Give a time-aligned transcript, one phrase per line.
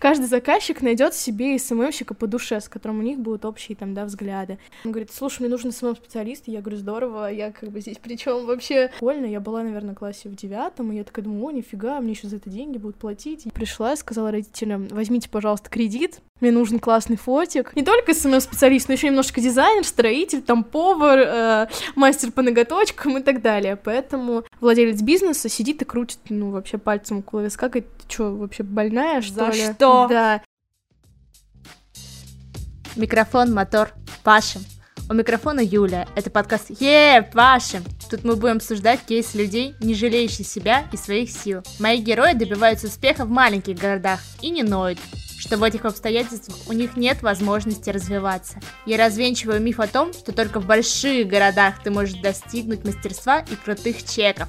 [0.00, 3.94] каждый заказчик найдет себе SMM щика по душе, с которым у них будут общие там,
[3.94, 4.58] да, взгляды.
[4.84, 8.88] Он говорит, слушай, мне нужен SMM-специалист, я говорю, здорово, я как бы здесь причем вообще
[8.88, 12.12] прикольно, я была, наверное, в классе в девятом, и я такая думаю, о, нифига, мне
[12.12, 13.46] еще за это деньги будут платить.
[13.46, 17.76] И пришла сказала родителям, возьмите, пожалуйста, кредит, мне нужен классный фотик.
[17.76, 23.22] Не только SMM-специалист, но еще немножко дизайнер, строитель, там повар, э, мастер по ноготочкам и
[23.22, 23.76] так далее.
[23.76, 29.20] Поэтому владелец бизнеса сидит и крутит, ну, вообще пальцем около виска, говорит, что, вообще больная,
[29.22, 29.72] что За ли?
[29.72, 30.06] что?
[30.08, 30.42] Да.
[32.96, 33.92] Микрофон, мотор,
[34.24, 34.62] Пашем.
[35.08, 36.06] У микрофона Юля.
[36.14, 37.82] Это подкаст Е, Пашем.
[38.10, 41.62] Тут мы будем обсуждать кейсы людей, не жалеющих себя и своих сил.
[41.78, 44.98] Мои герои добиваются успеха в маленьких городах и не ноют,
[45.38, 48.60] что в этих обстоятельствах у них нет возможности развиваться.
[48.86, 53.56] Я развенчиваю миф о том, что только в больших городах ты можешь достигнуть мастерства и
[53.56, 54.48] крутых чеков.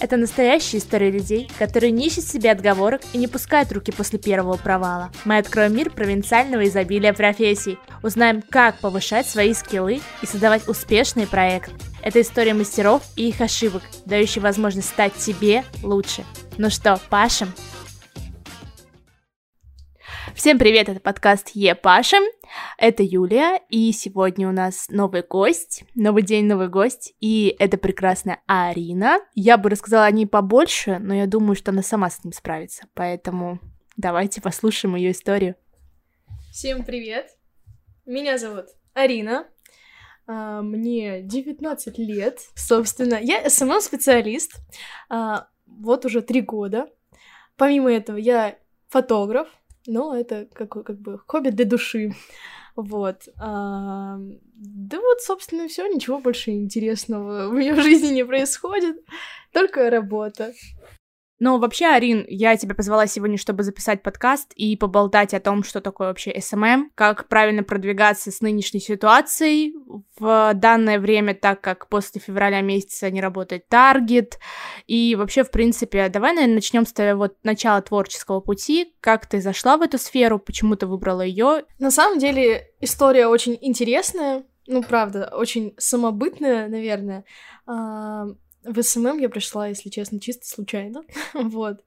[0.00, 4.56] Это настоящая история людей, которые не ищут себе отговорок и не пускают руки после первого
[4.56, 5.12] провала.
[5.26, 11.70] Мы откроем мир провинциального изобилия профессий, узнаем, как повышать свои скиллы и создавать успешный проект.
[12.02, 16.24] Это история мастеров и их ошибок, дающая возможность стать тебе лучше.
[16.56, 17.52] Ну что, пашем?
[20.34, 22.22] Всем привет, это подкаст Е Пашем.
[22.78, 28.40] Это Юлия, и сегодня у нас новый гость, новый день, новый гость, и это прекрасная
[28.46, 29.18] Арина.
[29.34, 32.86] Я бы рассказала о ней побольше, но я думаю, что она сама с ним справится,
[32.94, 33.60] поэтому
[33.96, 35.56] давайте послушаем ее историю.
[36.52, 37.28] Всем привет.
[38.06, 39.46] Меня зовут Арина.
[40.26, 43.18] А, Мне 19 лет, собственно.
[43.20, 44.56] Я SMM-специалист.
[45.08, 46.88] а, Вот уже три года.
[47.56, 48.56] Помимо этого, я
[48.88, 49.48] фотограф,
[49.86, 52.12] но это как, как бы хобби для души.
[52.76, 53.28] Вот.
[53.36, 54.16] А,
[54.54, 58.96] Да вот, собственно, все, ничего больше интересного в ее жизни не происходит,
[59.52, 60.52] только работа.
[61.40, 65.80] Ну, вообще, Арин, я тебя позвала сегодня, чтобы записать подкаст и поболтать о том, что
[65.80, 69.74] такое вообще SMM, как правильно продвигаться с нынешней ситуацией
[70.18, 74.38] в данное время, так как после февраля месяца не работает таргет.
[74.86, 78.92] И вообще, в принципе, давай, наверное, начнем с того вот начала творческого пути.
[79.00, 81.64] Как ты зашла в эту сферу, почему ты выбрала ее?
[81.78, 87.24] На самом деле история очень интересная, ну, правда, очень самобытная, наверное.
[88.64, 91.02] В SMM я пришла, если честно, чисто случайно,
[91.34, 91.82] вот.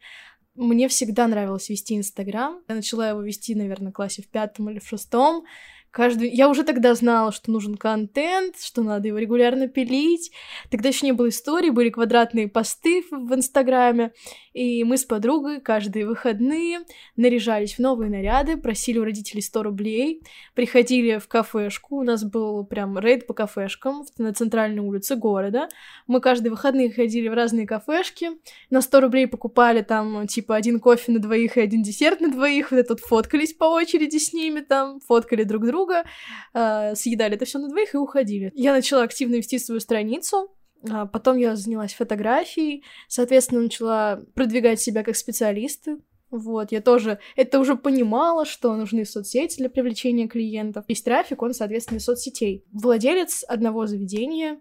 [0.56, 2.62] Мне всегда нравилось вести Инстаграм.
[2.68, 5.46] Я начала его вести, наверное, в классе в пятом или в шестом.
[5.90, 6.30] Каждый...
[6.30, 10.32] Я уже тогда знала, что нужен контент, что надо его регулярно пилить.
[10.70, 14.12] Тогда еще не было истории, были квадратные посты в Инстаграме.
[14.53, 16.81] И мы с подругой каждые выходные
[17.16, 22.66] наряжались в новые наряды, просили у родителей 100 рублей, приходили в кафешку, у нас был
[22.66, 25.69] прям рейд по кафешкам на центральной улице города.
[26.08, 28.31] Мы каждые выходные ходили в разные кафешки,
[28.69, 32.72] на 100 рублей покупали там, типа, один кофе на двоих и один десерт на двоих,
[32.72, 36.03] вот это вот фоткались по очереди с ними там, фоткали друг друга,
[36.53, 38.52] э, съедали это все на двоих и уходили.
[38.56, 40.50] Я начала активно вести свою страницу,
[41.12, 45.98] Потом я занялась фотографией, соответственно, начала продвигать себя как специалиста.
[46.30, 50.86] Вот, я тоже это уже понимала, что нужны соцсети для привлечения клиентов.
[50.88, 52.66] Весь трафик, он, соответственно, из соцсетей.
[52.72, 54.60] Владелец одного заведения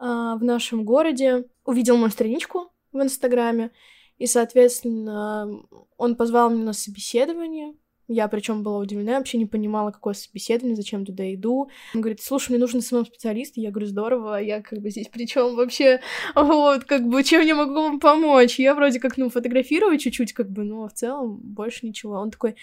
[0.00, 3.70] а, в нашем городе увидел мою страничку в Инстаграме,
[4.18, 5.48] и, соответственно,
[5.96, 7.74] он позвал меня на собеседование.
[8.12, 11.70] Я причем была удивлена, вообще не понимала, какое собеседование, зачем туда иду.
[11.94, 13.54] Он говорит, слушай, мне нужен SMM-специалист.
[13.56, 16.00] Я говорю, здорово, я как бы здесь причем вообще,
[16.34, 18.58] вот, как бы, чем я могу вам помочь?
[18.58, 22.14] Я вроде как, ну, фотографирую чуть-чуть, как бы, но в целом больше ничего.
[22.14, 22.56] Он такой,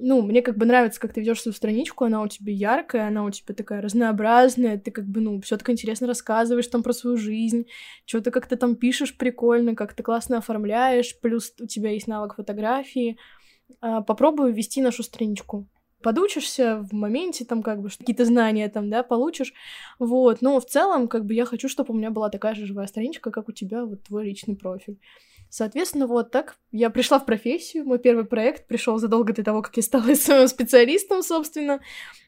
[0.00, 3.24] ну, мне как бы нравится, как ты ведешь свою страничку, она у тебя яркая, она
[3.24, 7.16] у тебя такая разнообразная, ты как бы, ну, все так интересно рассказываешь там про свою
[7.16, 7.66] жизнь,
[8.04, 13.18] что-то как-то там пишешь прикольно, как ты классно оформляешь, плюс у тебя есть навык фотографии.
[13.80, 15.66] А, Попробую ввести нашу страничку.
[16.02, 19.54] Подучишься в моменте, там, как бы, какие-то знания там, да, получишь,
[19.98, 22.86] вот, но в целом, как бы, я хочу, чтобы у меня была такая же живая
[22.86, 24.98] страничка, как у тебя, вот, твой личный профиль.
[25.56, 27.84] Соответственно, вот так я пришла в профессию.
[27.84, 31.78] Мой первый проект пришел задолго до того, как я стала своим специалистом, собственно.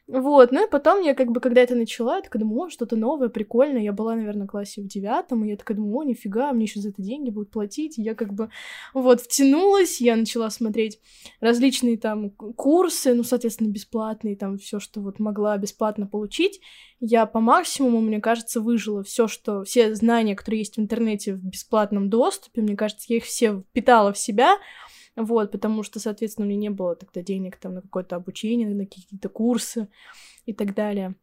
[0.07, 2.95] Вот, ну и потом я как бы, когда это начала, я такая думаю, о, что-то
[2.95, 3.81] новое, прикольное.
[3.81, 6.79] Я была, наверное, в классе в девятом, и я такая думаю, о, нифига, мне еще
[6.79, 7.99] за это деньги будут платить.
[7.99, 8.49] И я как бы
[8.93, 11.01] вот втянулась, я начала смотреть
[11.41, 16.61] различные там курсы, ну, соответственно, бесплатные, там все, что вот могла бесплатно получить.
[17.01, 21.43] Я по максимуму, мне кажется, выжила все, что все знания, которые есть в интернете в
[21.43, 24.57] бесплатном доступе, мне кажется, я их все впитала в себя.
[25.15, 28.85] Вот, потому что, соответственно, у меня не было тогда денег там на какое-то обучение, на
[28.85, 29.87] какие-то курсы
[30.45, 31.15] и так далее.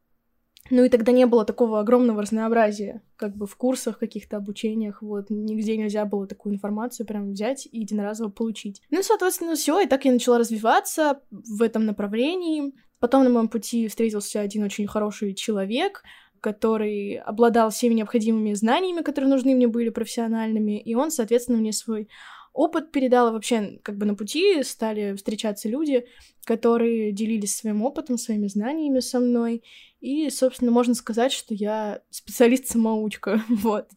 [0.70, 5.28] Ну и тогда не было такого огромного разнообразия, как бы в курсах, каких-то обучениях, вот,
[5.28, 8.80] нигде нельзя было такую информацию прям взять и единоразово получить.
[8.90, 12.72] Ну, соответственно, все, и так я начала развиваться в этом направлении.
[12.98, 16.02] Потом на моем пути встретился один очень хороший человек,
[16.44, 22.06] который обладал всеми необходимыми знаниями, которые нужны мне были профессиональными, и он, соответственно, мне свой
[22.52, 26.04] опыт передал, и вообще как бы на пути стали встречаться люди,
[26.44, 29.62] которые делились своим опытом, своими знаниями со мной,
[30.00, 33.88] и, собственно, можно сказать, что я специалист-самоучка, вот,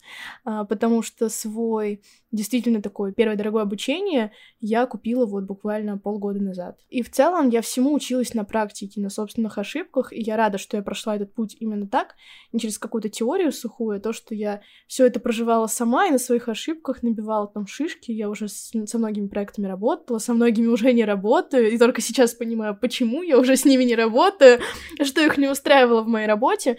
[0.45, 2.01] а, потому что свой
[2.31, 6.77] действительно такое первое дорогое обучение я купила вот буквально полгода назад.
[6.89, 10.77] И в целом я всему училась на практике, на собственных ошибках, и я рада, что
[10.77, 12.15] я прошла этот путь именно так,
[12.51, 16.19] не через какую-то теорию сухую, а то, что я все это проживала сама и на
[16.19, 20.91] своих ошибках набивала там шишки, я уже с, со многими проектами работала, со многими уже
[20.91, 24.59] не работаю, и только сейчас понимаю, почему я уже с ними не работаю,
[25.03, 26.77] что их не устраивало в моей работе.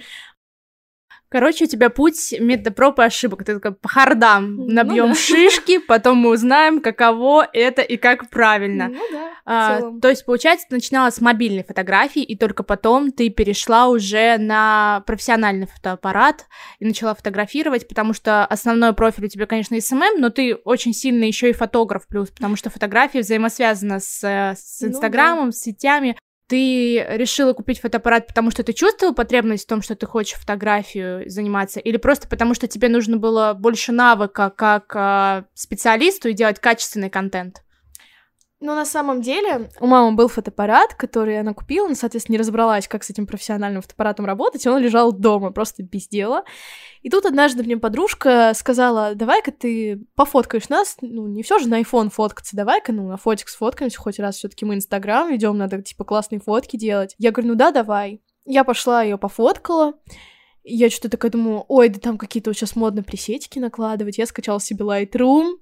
[1.30, 3.44] Короче, у тебя путь метода проб и ошибок.
[3.44, 5.14] Ты такой по хардам набьем ну, да.
[5.14, 8.88] шишки, потом мы узнаем, каково это и как правильно.
[8.88, 9.30] Ну да.
[9.44, 14.38] А, то есть, получается, ты начинала с мобильной фотографии, и только потом ты перешла уже
[14.38, 16.46] на профессиональный фотоаппарат
[16.78, 21.25] и начала фотографировать, потому что основной профиль у тебя, конечно, SMM, но ты очень сильно
[21.25, 25.52] еще и фотограф плюс, потому что фотография взаимосвязана с, с Инстаграмом, ну, да.
[25.52, 26.16] с сетями
[26.49, 31.29] ты решила купить фотоаппарат, потому что ты чувствовала потребность в том, что ты хочешь фотографию
[31.31, 36.59] заниматься, или просто потому что тебе нужно было больше навыка как э, специалисту и делать
[36.59, 37.62] качественный контент?
[38.60, 42.88] Ну, на самом деле, у мамы был фотоаппарат, который она купила, но, соответственно, не разобралась,
[42.88, 46.43] как с этим профессиональным фотоаппаратом работать, и он лежал дома, просто без дела.
[47.02, 51.81] И тут однажды мне подружка сказала, давай-ка ты пофоткаешь нас, ну, не все же на
[51.81, 55.81] iPhone фоткаться, давай-ка, ну, на фотик сфоткаемся, хоть раз все таки мы Инстаграм ведем, надо,
[55.81, 57.14] типа, классные фотки делать.
[57.19, 58.20] Я говорю, ну да, давай.
[58.44, 59.93] Я пошла ее пофоткала,
[60.69, 64.19] я что-то такая думаю, ой, да там какие-то сейчас модно пресетики накладывать.
[64.19, 65.55] Я скачала себе Lightroom.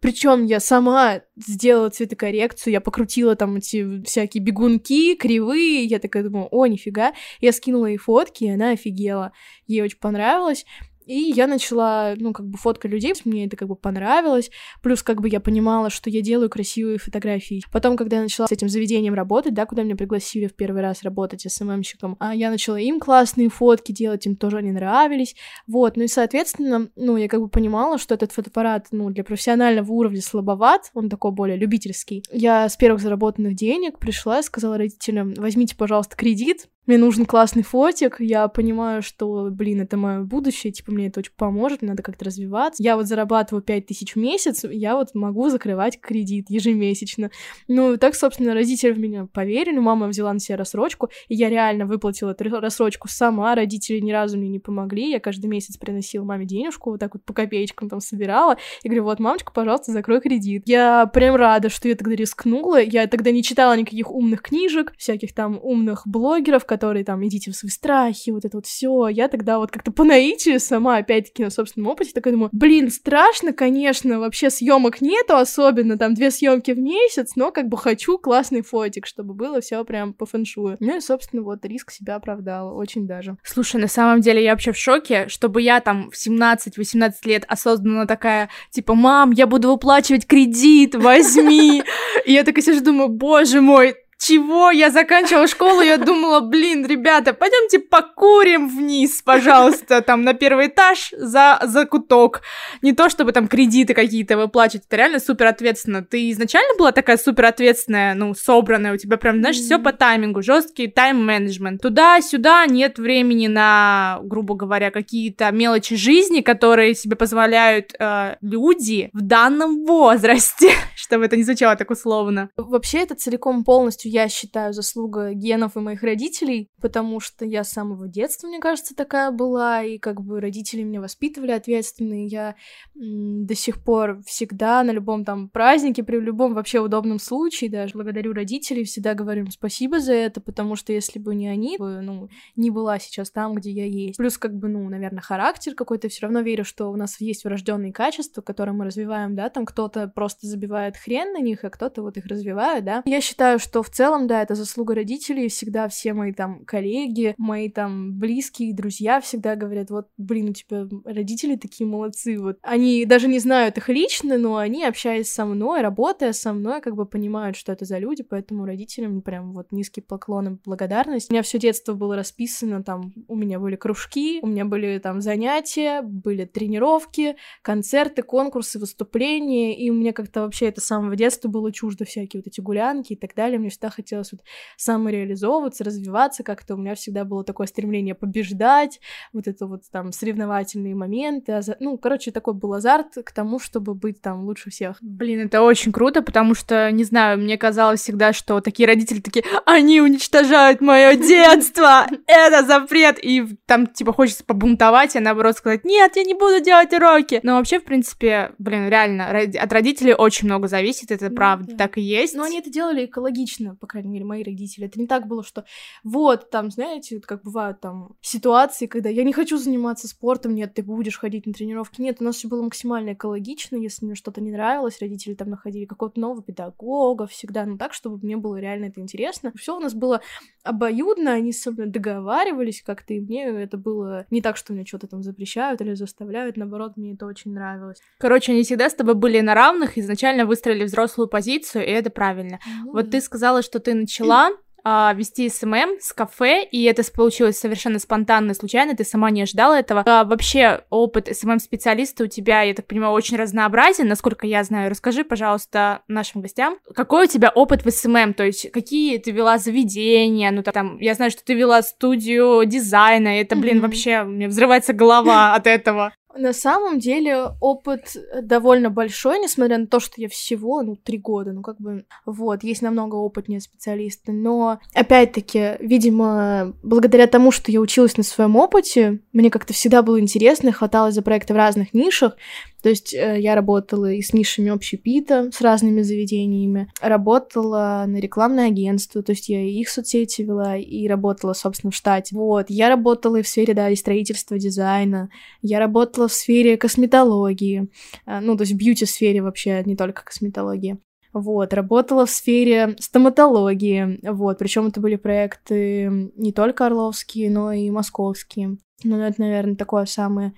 [0.00, 5.84] Причем я сама сделала цветокоррекцию, я покрутила там эти всякие бегунки, кривые.
[5.84, 7.12] Я такая думаю, о, нифига.
[7.40, 9.32] Я скинула ей фотки, и она офигела.
[9.66, 10.64] Ей очень понравилось.
[11.06, 14.50] И я начала, ну, как бы фоткать людей, мне это как бы понравилось,
[14.82, 17.62] плюс как бы я понимала, что я делаю красивые фотографии.
[17.72, 21.04] Потом, когда я начала с этим заведением работать, да, куда меня пригласили в первый раз
[21.04, 25.36] работать СММщиком, а я начала им классные фотки делать, им тоже они нравились,
[25.68, 29.90] вот, ну и, соответственно, ну, я как бы понимала, что этот фотоаппарат, ну, для профессионального
[29.92, 32.24] уровня слабоват, он такой более любительский.
[32.32, 37.62] Я с первых заработанных денег пришла и сказала родителям, возьмите, пожалуйста, кредит, мне нужен классный
[37.62, 42.24] фотик, я понимаю, что, блин, это мое будущее, типа, мне это очень поможет, надо как-то
[42.24, 42.82] развиваться.
[42.82, 47.30] Я вот зарабатываю 5 тысяч в месяц, я вот могу закрывать кредит ежемесячно.
[47.68, 51.86] Ну, так, собственно, родители в меня поверили, мама взяла на себя рассрочку, и я реально
[51.86, 56.46] выплатила эту рассрочку сама, родители ни разу мне не помогли, я каждый месяц приносила маме
[56.46, 60.62] денежку, вот так вот по копеечкам там собирала, и говорю, вот, мамочка, пожалуйста, закрой кредит.
[60.66, 65.34] Я прям рада, что я тогда рискнула, я тогда не читала никаких умных книжек, всяких
[65.34, 69.08] там умных блогеров, там идите в свои страхи, вот это вот все.
[69.08, 73.52] Я тогда вот как-то по наитию сама, опять-таки, на собственном опыте, такая думаю, блин, страшно,
[73.52, 78.62] конечно, вообще съемок нету особенно, там две съемки в месяц, но как бы хочу классный
[78.62, 80.76] фотик, чтобы было все прям по фэншую.
[80.80, 83.36] Ну и, собственно, вот риск себя оправдал, очень даже.
[83.42, 88.06] Слушай, на самом деле я вообще в шоке, чтобы я там в 17-18 лет осознанно
[88.06, 91.82] такая, типа, мам, я буду выплачивать кредит, возьми.
[92.26, 97.34] И я такая сижу, думаю, боже мой, чего я заканчивала школу, я думала, блин, ребята,
[97.34, 102.40] пойдемте покурим вниз, пожалуйста, там на первый этаж за, за куток.
[102.80, 106.02] Не то, чтобы там кредиты какие-то выплачивать, это реально супер ответственно.
[106.02, 110.42] Ты изначально была такая супер ответственная, ну, собранная, у тебя прям, знаешь, все по таймингу,
[110.42, 111.82] жесткий тайм-менеджмент.
[111.82, 119.20] Туда-сюда нет времени на, грубо говоря, какие-то мелочи жизни, которые себе позволяют э, люди в
[119.20, 122.48] данном возрасте, чтобы это не звучало так условно.
[122.56, 127.64] Вообще это целиком полностью полностью, я считаю, заслуга генов и моих родителей, потому что я
[127.64, 132.26] с самого детства, мне кажется, такая была, и как бы родители меня воспитывали ответственные.
[132.26, 132.54] Я
[132.94, 138.32] до сих пор всегда на любом там празднике, при любом вообще удобном случае даже благодарю
[138.32, 142.28] родителей, всегда говорю им спасибо за это, потому что если бы не они, бы, ну,
[142.56, 144.16] не была сейчас там, где я есть.
[144.16, 147.92] Плюс как бы, ну, наверное, характер какой-то, все равно верю, что у нас есть врожденные
[147.92, 152.16] качества, которые мы развиваем, да, там кто-то просто забивает хрен на них, а кто-то вот
[152.16, 153.02] их развивает, да.
[153.04, 157.70] Я считаю, что в целом, да, это заслуга родителей, всегда все мои там коллеги, мои
[157.70, 162.58] там близкие, друзья всегда говорят, вот, блин, у тебя родители такие молодцы, вот.
[162.62, 166.94] Они даже не знают их лично, но они, общаясь со мной, работая со мной, как
[166.94, 171.30] бы понимают, что это за люди, поэтому родителям прям вот низкий поклон и благодарность.
[171.30, 175.22] У меня все детство было расписано, там, у меня были кружки, у меня были там
[175.22, 181.48] занятия, были тренировки, концерты, конкурсы, выступления, и у меня как-то вообще это с самого детства
[181.48, 183.58] было чуждо всякие вот эти гулянки и так далее.
[183.58, 184.42] Мне всегда хотелось вот
[184.76, 186.74] самореализовываться, развиваться как-то.
[186.74, 189.00] У меня всегда было такое стремление побеждать,
[189.32, 191.52] вот это вот там соревновательные моменты.
[191.52, 191.76] Азар...
[191.80, 194.98] Ну, короче, такой был азарт к тому, чтобы быть там лучше всех.
[195.00, 199.44] Блин, это очень круто, потому что, не знаю, мне казалось всегда, что такие родители такие,
[199.64, 206.16] они уничтожают мое детство, это запрет, и там, типа, хочется побунтовать, а наоборот сказать, нет,
[206.16, 207.40] я не буду делать уроки.
[207.42, 211.76] Но вообще, в принципе, блин, реально, от родителей очень много зависит, это правда, да.
[211.76, 212.34] так и есть.
[212.34, 214.86] Но они это делали экологично, по крайней мере, мои родители.
[214.86, 215.64] Это не так было, что
[216.04, 220.82] вот, там, знаете, как бывают там ситуации, когда я не хочу заниматься спортом, нет, ты
[220.82, 222.00] будешь ходить на тренировки.
[222.00, 225.84] Нет, у нас все было максимально экологично, если мне что-то не нравилось, родители там находили
[225.84, 229.52] какого-то нового педагога всегда, ну так, чтобы мне было реально это интересно.
[229.56, 230.20] Все у нас было
[230.62, 235.06] обоюдно, они со мной договаривались как-то, и мне это было не так, что мне что-то
[235.06, 237.98] там запрещают или заставляют, наоборот, мне это очень нравилось.
[238.18, 242.56] Короче, они всегда с тобой были на равных, изначально выстроили взрослую позицию, и это правильно.
[242.56, 242.92] Mm-hmm.
[242.92, 244.52] Вот ты сказала, что ты начала
[244.88, 249.74] а, вести SMM с кафе, и это получилось совершенно спонтанно, случайно, ты сама не ожидала
[249.74, 250.04] этого.
[250.06, 254.88] А, вообще, опыт SMM-специалиста у тебя, я так понимаю, очень разнообразен, насколько я знаю.
[254.88, 259.58] Расскажи, пожалуйста, нашим гостям, какой у тебя опыт в SMM, то есть какие ты вела
[259.58, 263.80] заведения, ну там, я знаю, что ты вела студию дизайна, и это, блин, mm-hmm.
[263.80, 266.12] вообще, мне взрывается голова от этого.
[266.38, 271.52] На самом деле опыт довольно большой, несмотря на то, что я всего, ну, три года,
[271.52, 277.80] ну, как бы, вот, есть намного опытнее специалисты, но, опять-таки, видимо, благодаря тому, что я
[277.80, 282.36] училась на своем опыте, мне как-то всегда было интересно, хваталась за проекты в разных нишах,
[282.82, 288.68] то есть э, я работала и с нишами общепита, с разными заведениями, работала на рекламное
[288.68, 292.36] агентство, то есть я и их соцсети вела, и работала, собственно, в штате.
[292.36, 295.30] Вот, я работала и в сфере, да, и строительства, дизайна,
[295.62, 297.88] я работала в сфере косметологии,
[298.26, 300.98] э, ну, то есть бьюти-сфере вообще, не только косметологии.
[301.32, 307.90] Вот, работала в сфере стоматологии, вот, причем это были проекты не только орловские, но и
[307.90, 308.78] московские.
[309.04, 310.54] Ну, это, наверное, такое самое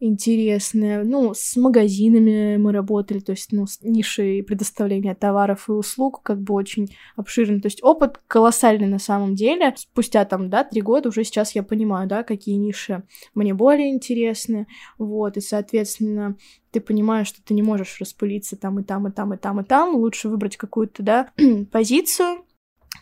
[0.00, 1.04] интересное.
[1.04, 6.40] Ну, с магазинами мы работали, то есть, ну, с нишей предоставления товаров и услуг как
[6.40, 7.60] бы очень обширный.
[7.60, 9.74] То есть опыт колоссальный на самом деле.
[9.76, 13.04] Спустя там, да, три года уже сейчас я понимаю, да, какие ниши
[13.34, 14.66] мне более интересны,
[14.98, 16.36] вот, и, соответственно,
[16.70, 19.64] ты понимаешь, что ты не можешь распылиться там и там, и там, и там, и
[19.64, 19.96] там.
[19.96, 21.32] Лучше выбрать какую-то, да,
[21.72, 22.44] позицию,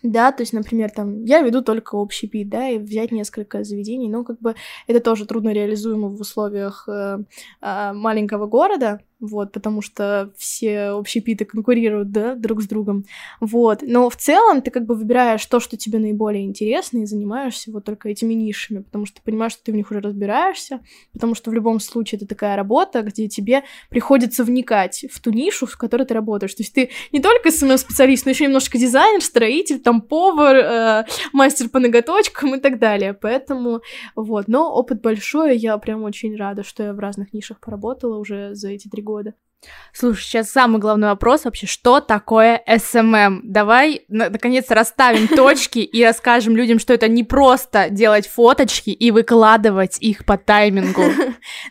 [0.03, 4.25] да, то есть, например, там, я веду только общепит, да, и взять несколько заведений, ну,
[4.25, 4.55] как бы,
[4.87, 7.19] это тоже трудно реализуемо в условиях э,
[7.61, 13.05] э, маленького города, вот, потому что все общепиты конкурируют, да, друг с другом,
[13.41, 17.73] вот, но в целом ты как бы выбираешь то, что тебе наиболее интересно, и занимаешься
[17.73, 20.81] вот только этими нишами, потому что понимаешь, что ты в них уже разбираешься,
[21.13, 25.67] потому что в любом случае это такая работа, где тебе приходится вникать в ту нишу,
[25.67, 29.81] в которой ты работаешь, то есть ты не только SMM-специалист, но еще немножко дизайнер, строитель,
[29.81, 33.81] там, повар, э, мастер по ноготочкам и так далее, поэтому,
[34.15, 38.55] вот, но опыт большой, я прям очень рада, что я в разных нишах поработала уже
[38.55, 39.35] за эти три года.
[39.93, 43.41] Слушай, сейчас самый главный вопрос вообще, что такое SMM?
[43.43, 50.01] Давай, наконец, расставим точки и расскажем людям, что это не просто делать фоточки и выкладывать
[50.01, 51.03] их по таймингу.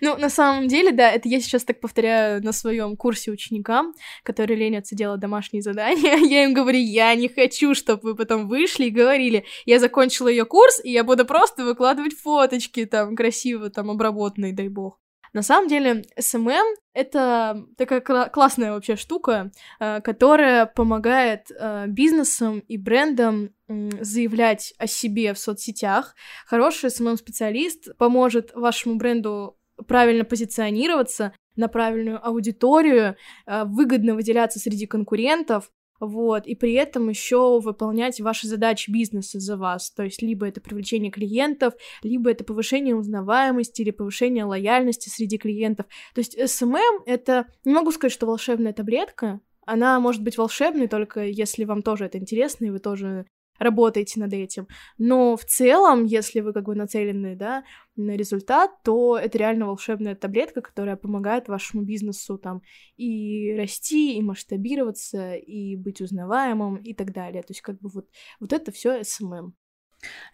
[0.01, 4.57] Ну, на самом деле, да, это я сейчас так повторяю на своем курсе ученикам, которые
[4.57, 6.17] ленятся делать домашние задания.
[6.27, 10.45] Я им говорю, я не хочу, чтобы вы потом вышли и говорили, я закончила ее
[10.45, 14.99] курс, и я буду просто выкладывать фоточки там красиво, там обработанные, дай бог.
[15.33, 22.77] На самом деле, SMM— это такая классная вообще штука, э, которая помогает э, бизнесам и
[22.77, 26.15] брендам заявлять о себе в соцсетях.
[26.45, 29.57] Хороший SMM-специалист поможет вашему бренду
[29.87, 35.69] правильно позиционироваться, на правильную аудиторию, э, выгодно выделяться среди конкурентов,
[35.99, 40.61] вот, и при этом еще выполнять ваши задачи бизнеса за вас, то есть либо это
[40.61, 41.73] привлечение клиентов,
[42.03, 45.85] либо это повышение узнаваемости или повышение лояльности среди клиентов.
[46.13, 51.25] То есть SMM— это, не могу сказать, что волшебная таблетка, она может быть волшебной только
[51.25, 53.25] если вам тоже это интересно, и вы тоже
[53.59, 54.67] работаете над этим.
[54.97, 57.63] Но в целом, если вы как бы нацелены, да,
[57.95, 62.61] на результат, то это реально волшебная таблетка, которая помогает вашему бизнесу там
[62.95, 67.41] и расти, и масштабироваться, и быть узнаваемым и так далее.
[67.41, 68.07] То есть как бы вот,
[68.39, 69.51] вот это все SMM.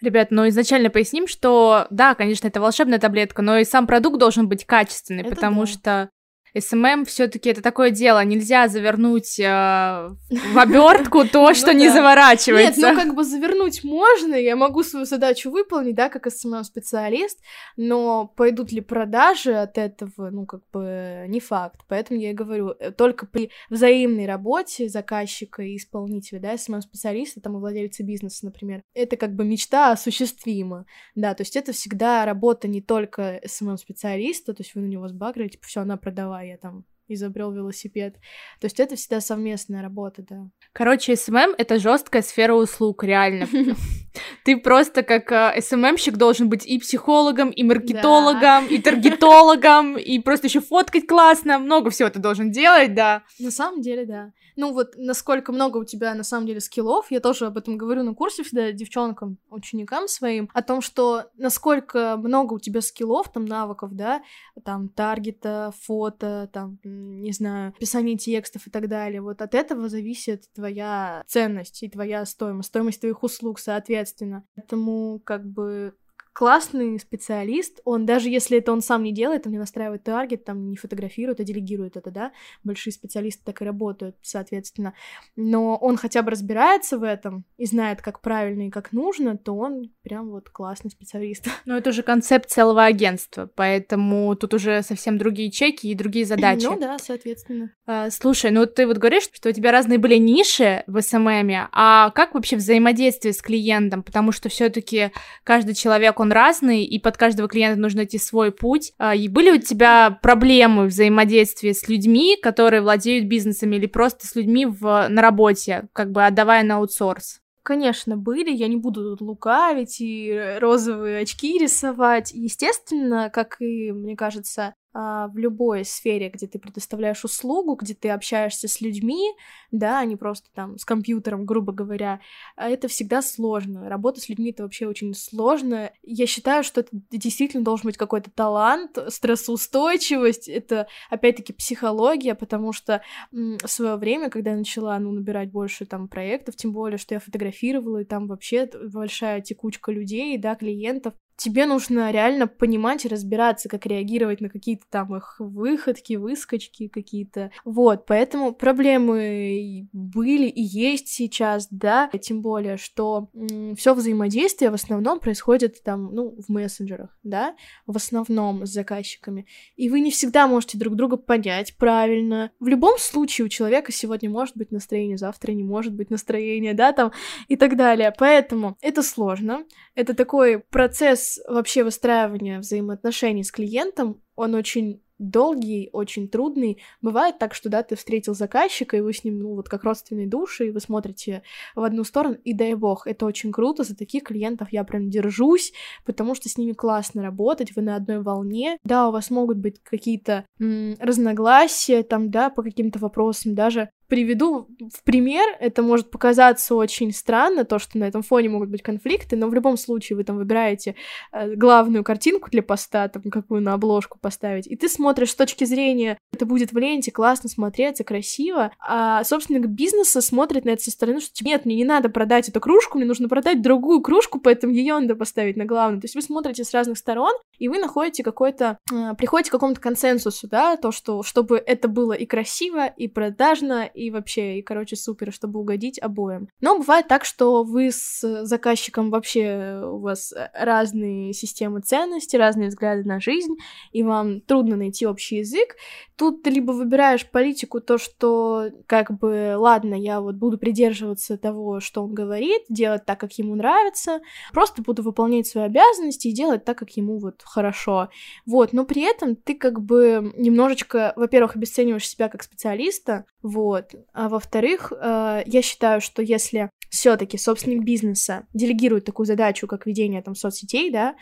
[0.02, 4.50] Ребят, ну изначально поясним, что да, конечно, это волшебная таблетка, но и сам продукт должен
[4.50, 5.68] быть качественный, это потому да.
[5.68, 6.10] что
[6.58, 12.82] SMM все-таки это такое дело, нельзя завернуть э, в обертку то, ну что не заворачивается.
[12.82, 17.40] Нет, ну как бы завернуть можно, я могу свою задачу выполнить, да, как SMM-специалист,
[17.76, 21.82] но пойдут ли продажи от этого, ну как бы не факт.
[21.88, 27.58] Поэтому я и говорю, э, только при взаимной работе заказчика и исполнителя, да, SMM-специалиста, там
[27.58, 32.68] и владельца бизнеса, например, это как бы мечта осуществима, да, то есть это всегда работа
[32.68, 36.86] не только SMM-специалиста, то есть вы на него сбагрили, типа, все, на, продавай, я там
[37.08, 38.16] изобрел велосипед.
[38.60, 40.50] То есть это всегда совместная работа, да.
[40.74, 43.48] Короче, SMM— это жесткая сфера услуг, реально.
[44.46, 50.20] Ты просто как э, SMM щик должен быть и психологом, и маркетологом, и таргетологом, и
[50.20, 53.24] просто еще фоткать классно, много всего ты должен делать, да.
[53.40, 57.20] На самом деле, да ну вот насколько много у тебя на самом деле скиллов, я
[57.20, 62.54] тоже об этом говорю на курсе всегда девчонкам, ученикам своим, о том, что насколько много
[62.54, 64.22] у тебя скиллов, там, навыков, да,
[64.64, 70.52] там, таргета, фото, там, не знаю, писание текстов и так далее, вот от этого зависит
[70.54, 74.46] твоя ценность и твоя стоимость, стоимость твоих услуг, соответственно.
[74.56, 75.96] Поэтому, как бы,
[76.34, 80.70] классный специалист, он даже если это он сам не делает, он не настраивает таргет, там
[80.70, 82.32] не фотографирует, а делегирует это, да,
[82.64, 84.94] большие специалисты так и работают, соответственно,
[85.36, 89.56] но он хотя бы разбирается в этом и знает, как правильно и как нужно, то
[89.56, 91.48] он прям вот классный специалист.
[91.66, 96.66] Ну, это уже концепт целого агентства, поэтому тут уже совсем другие чеки и другие задачи.
[96.66, 97.72] Ну да, соответственно.
[97.86, 102.10] А, слушай, ну ты вот говоришь, что у тебя разные были ниши в СММе, а
[102.12, 104.04] как вообще взаимодействие с клиентом?
[104.04, 105.12] Потому что все таки
[105.44, 108.94] каждый человек, он разный, и под каждого клиента нужно найти свой путь.
[108.98, 114.36] А, и были у тебя проблемы взаимодействия с людьми, которые владеют бизнесами, или просто с
[114.36, 117.40] людьми в, на работе, как бы отдавая на аутсорс?
[117.64, 122.32] Конечно, были, я не буду лукавить и розовые очки рисовать.
[122.34, 128.68] Естественно, как и, мне кажется, в любой сфере, где ты предоставляешь услугу, где ты общаешься
[128.68, 129.34] с людьми,
[129.72, 132.20] да, а не просто там с компьютером, грубо говоря,
[132.56, 133.90] а это всегда сложно.
[133.90, 135.92] Работа с людьми— это вообще очень сложно.
[136.04, 143.02] Я считаю, что это действительно должен быть какой-то талант, стрессоустойчивость, это, опять-таки, психология, потому что
[143.32, 147.20] в свое время, когда я начала, ну, набирать больше там проектов, тем более, что я
[147.20, 153.70] фотографировала, и там вообще большая текучка людей, да, клиентов, тебе нужно реально понимать и разбираться,
[153.70, 157.52] как реагировать на какие-то там их выходки, выскочки какие-то.
[157.66, 163.30] Вот, поэтому проблемы были и есть сейчас, да, тем более, что
[163.78, 167.56] все взаимодействие в основном происходит там, ну, в мессенджерах, да,
[167.88, 169.46] в основном с заказчиками.
[169.76, 172.52] И вы не всегда можете друг друга понять правильно.
[172.60, 176.92] В любом случае у человека сегодня может быть настроение, завтра не может быть настроение, да,
[176.92, 177.12] там,
[177.48, 178.14] и так далее.
[178.18, 179.64] Поэтому это сложно.
[179.96, 186.82] Это такой процесс вообще выстраивания взаимоотношений с клиентом, он очень долгий, очень трудный.
[187.02, 190.28] Бывает так, что, да, ты встретил заказчика, и вы с ним, ну, вот как родственные
[190.28, 191.44] души, и вы смотрите
[191.76, 195.74] в одну сторону, и дай бог, это очень круто, за таких клиентов я прям держусь,
[196.06, 198.78] потому что с ними классно работать, вы на одной волне.
[198.84, 205.04] Да, у вас могут быть какие-то разногласия, там, да, по каким-то вопросам, даже приведу в
[205.04, 209.48] пример, это может показаться очень странно, то, что на этом фоне могут быть конфликты, но
[209.48, 210.94] в любом случае вы там выбираете
[211.32, 215.64] э, главную картинку для поста, там, какую на обложку поставить, и ты смотришь с точки
[215.64, 220.92] зрения, это будет в ленте классно смотреться, красиво, а собственник бизнеса смотрит на это со
[220.92, 224.40] стороны, что типа, нет, мне не надо продать эту кружку, мне нужно продать другую кружку,
[224.40, 226.02] поэтому ее надо поставить на главную.
[226.02, 229.80] То есть вы смотрите с разных сторон, и вы находите какой-то, э, приходите к какому-то
[229.80, 234.96] консенсусу, да, то, что, чтобы это было и красиво, и продажно, и вообще, и, короче,
[234.96, 236.48] супер, чтобы угодить обоим.
[236.62, 243.08] Но бывает так, что вы с заказчиком вообще, у вас разные системы ценностей, разные взгляды
[243.08, 243.56] на жизнь,
[243.92, 245.76] и вам трудно найти общий язык.
[246.24, 251.82] Тут ты либо выбираешь политику, то, что, как бы, ладно, я вот буду придерживаться того,
[251.82, 254.22] что он говорит, делать так, как ему нравится,
[254.54, 258.08] просто буду выполнять свои обязанности и делать так, как ему вот хорошо.
[258.46, 264.30] Вот, но при этом ты как бы немножечко, во-первых, обесцениваешь себя как специалиста, вот, а
[264.30, 270.36] во-вторых, э, я считаю, что если все-таки собственник бизнеса делегирует такую задачу, как ведение там
[270.36, 271.16] соцсетей, да,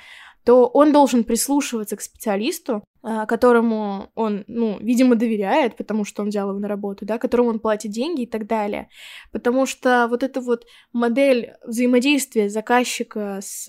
[0.44, 6.50] то он должен прислушиваться к специалисту, которому он, ну, видимо, доверяет, потому что он взял
[6.50, 8.90] его на работу, да, которому он платит деньги и так далее.
[9.32, 13.66] Потому что вот эта вот модель взаимодействия заказчика с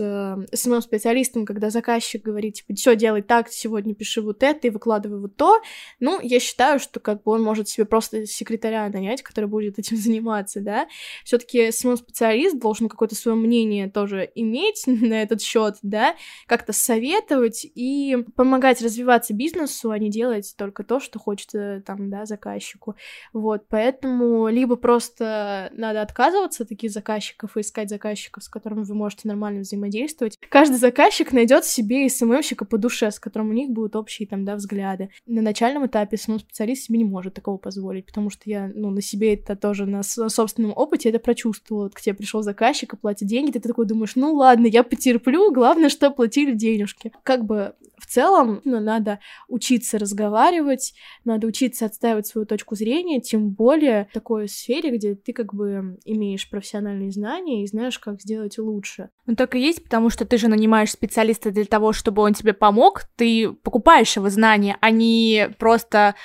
[0.53, 5.19] SMM специалистом, когда заказчик говорит, типа, все, делай так, сегодня пиши вот это и выкладывай
[5.19, 5.61] вот то,
[6.01, 9.97] ну, я считаю, что как бы он может себе просто секретаря нанять, который будет этим
[10.03, 10.87] заниматься, да.
[11.25, 16.15] все таки SMM специалист должен какое-то свое мнение тоже иметь на этот счет, да,
[16.47, 22.11] как-то советовать и помогать развивать развиваться бизнесу, а не делать только то, что хочется там,
[22.11, 22.97] да, заказчику.
[23.33, 28.95] Вот, поэтому либо просто надо отказываться от таких заказчиков и искать заказчиков, с которыми вы
[28.95, 30.39] можете нормально взаимодействовать.
[30.49, 34.57] Каждый заказчик найдет себе СММщика по душе, с которым у них будут общие там, да,
[34.57, 35.11] взгляды.
[35.27, 39.01] На начальном этапе SMM специалист себе не может такого позволить, потому что я, ну, на
[39.01, 41.85] себе это тоже на собственном опыте это прочувствовала.
[41.85, 45.53] Вот к тебе пришел заказчик и платит деньги, ты такой думаешь, ну ладно, я потерплю,
[45.53, 47.13] главное, что платили денежки.
[47.23, 50.93] Как бы в целом ну, надо учиться разговаривать,
[51.25, 55.99] надо учиться отстаивать свою точку зрения, тем более в такой сфере, где ты как бы
[56.05, 59.11] имеешь профессиональные знания и знаешь, как сделать лучше.
[59.27, 62.55] Ну так и есть, потому что ты же нанимаешь специалиста для того, чтобы он тебе
[62.55, 66.17] помог, ты покупаешь его знания, а не просто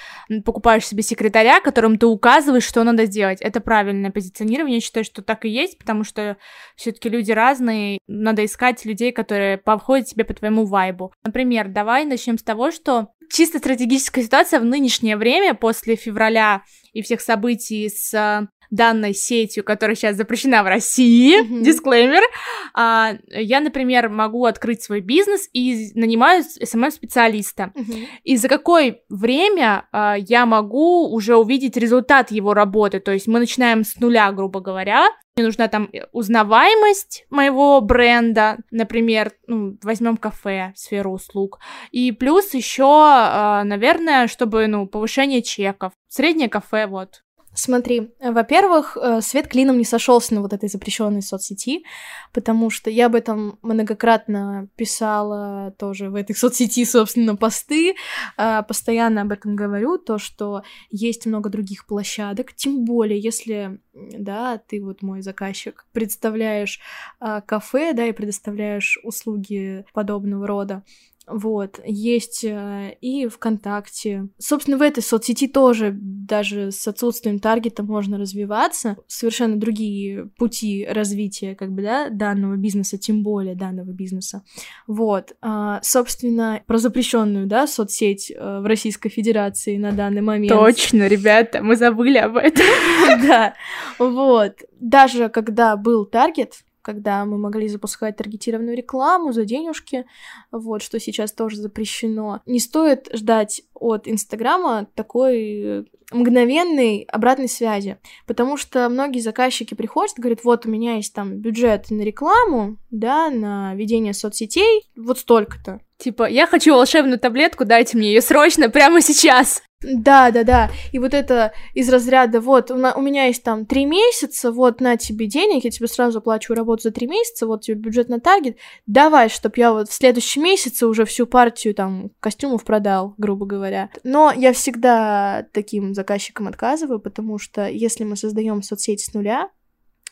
[0.43, 3.39] покупаешь себе секретаря, которым ты указываешь, что надо сделать.
[3.39, 6.37] Это правильное позиционирование, я считаю, что так и есть, потому что
[6.75, 11.13] все-таки люди разные, надо искать людей, которые подходят тебе по твоему вайбу.
[11.23, 17.01] Например, давай начнем с того, что чисто стратегическая ситуация в нынешнее время после февраля и
[17.01, 22.71] всех событий с э, данной сетью, которая сейчас запрещена в России, дисклеймер, mm-hmm.
[22.73, 27.71] а, я, например, могу открыть свой бизнес и нанимаю SMM-специалиста.
[27.73, 28.07] Mm-hmm.
[28.23, 32.99] И за какое время а, я могу уже увидеть результат его работы?
[32.99, 38.57] То есть мы начинаем с нуля, грубо говоря, мне нужна там э, узнаваемость моего бренда,
[38.71, 41.59] например, ну, возьмем кафе, сферу услуг.
[41.91, 45.93] И плюс еще, а, наверное, чтобы, ну, повышение чеков.
[46.07, 47.23] Среднее кафе, вот,
[47.59, 51.83] Смотри, во-первых, э, свет клином не сошелся на вот этой запрещенной соцсети,
[52.31, 57.95] потому что я об этом многократно писала тоже в этой соцсети, собственно, посты,
[58.37, 64.59] а, постоянно об этом говорю, то, что есть много других площадок, тем более, если, да,
[64.59, 66.79] ты вот мой заказчик, представляешь
[67.19, 70.83] а, кафе, да, и предоставляешь услуги подобного рода,
[71.27, 74.29] вот, есть э, и ВКонтакте.
[74.37, 78.95] Собственно, в этой соцсети тоже даже с отсутствием таргета можно развиваться.
[79.07, 84.43] Совершенно другие пути развития, как бы, да, данного бизнеса, тем более данного бизнеса.
[84.87, 90.53] Вот, а, собственно, про запрещенную, да, соцсеть э, в Российской Федерации на данный момент.
[90.53, 92.65] Точно, ребята, мы забыли об этом.
[93.27, 93.55] Да,
[93.99, 94.53] вот.
[94.79, 96.53] Даже когда был таргет,
[96.87, 100.05] когда мы могли запускать таргетированную рекламу за денежки,
[100.53, 102.39] вот, что сейчас тоже запрещено.
[102.45, 110.45] Не стоит ждать от Инстаграма такой мгновенной обратной связи, потому что многие заказчики приходят говорят,
[110.45, 115.81] вот у меня есть там бюджет на рекламу, да, на ведение соцсетей, вот столько-то.
[115.97, 119.61] Типа, я хочу волшебную таблетку, дайте мне ее срочно, прямо сейчас.
[119.81, 120.71] Да, да, да.
[120.91, 125.27] И вот это из разряда, вот, у, меня есть там три месяца, вот, на тебе
[125.27, 129.29] денег, я тебе сразу плачу работу за три месяца, вот тебе бюджет на таргет, давай,
[129.29, 133.91] чтоб я вот в следующем месяце уже всю партию там костюмов продал, грубо говоря.
[134.03, 139.51] Но я всегда таким заказчикам отказываю, потому что если мы создаем соцсеть с нуля,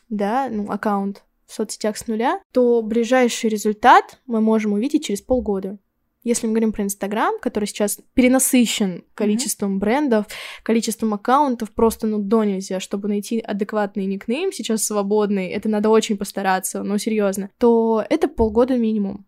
[0.08, 5.78] да, ну, аккаунт в соцсетях с нуля, то ближайший результат мы можем увидеть через полгода.
[6.26, 9.78] Если мы говорим про Инстаграм, который сейчас перенасыщен количеством mm-hmm.
[9.78, 10.26] брендов,
[10.64, 16.16] количеством аккаунтов, просто ну до нельзя, чтобы найти адекватный никнейм сейчас свободный, это надо очень
[16.16, 19.25] постараться, ну серьезно, то это полгода минимум.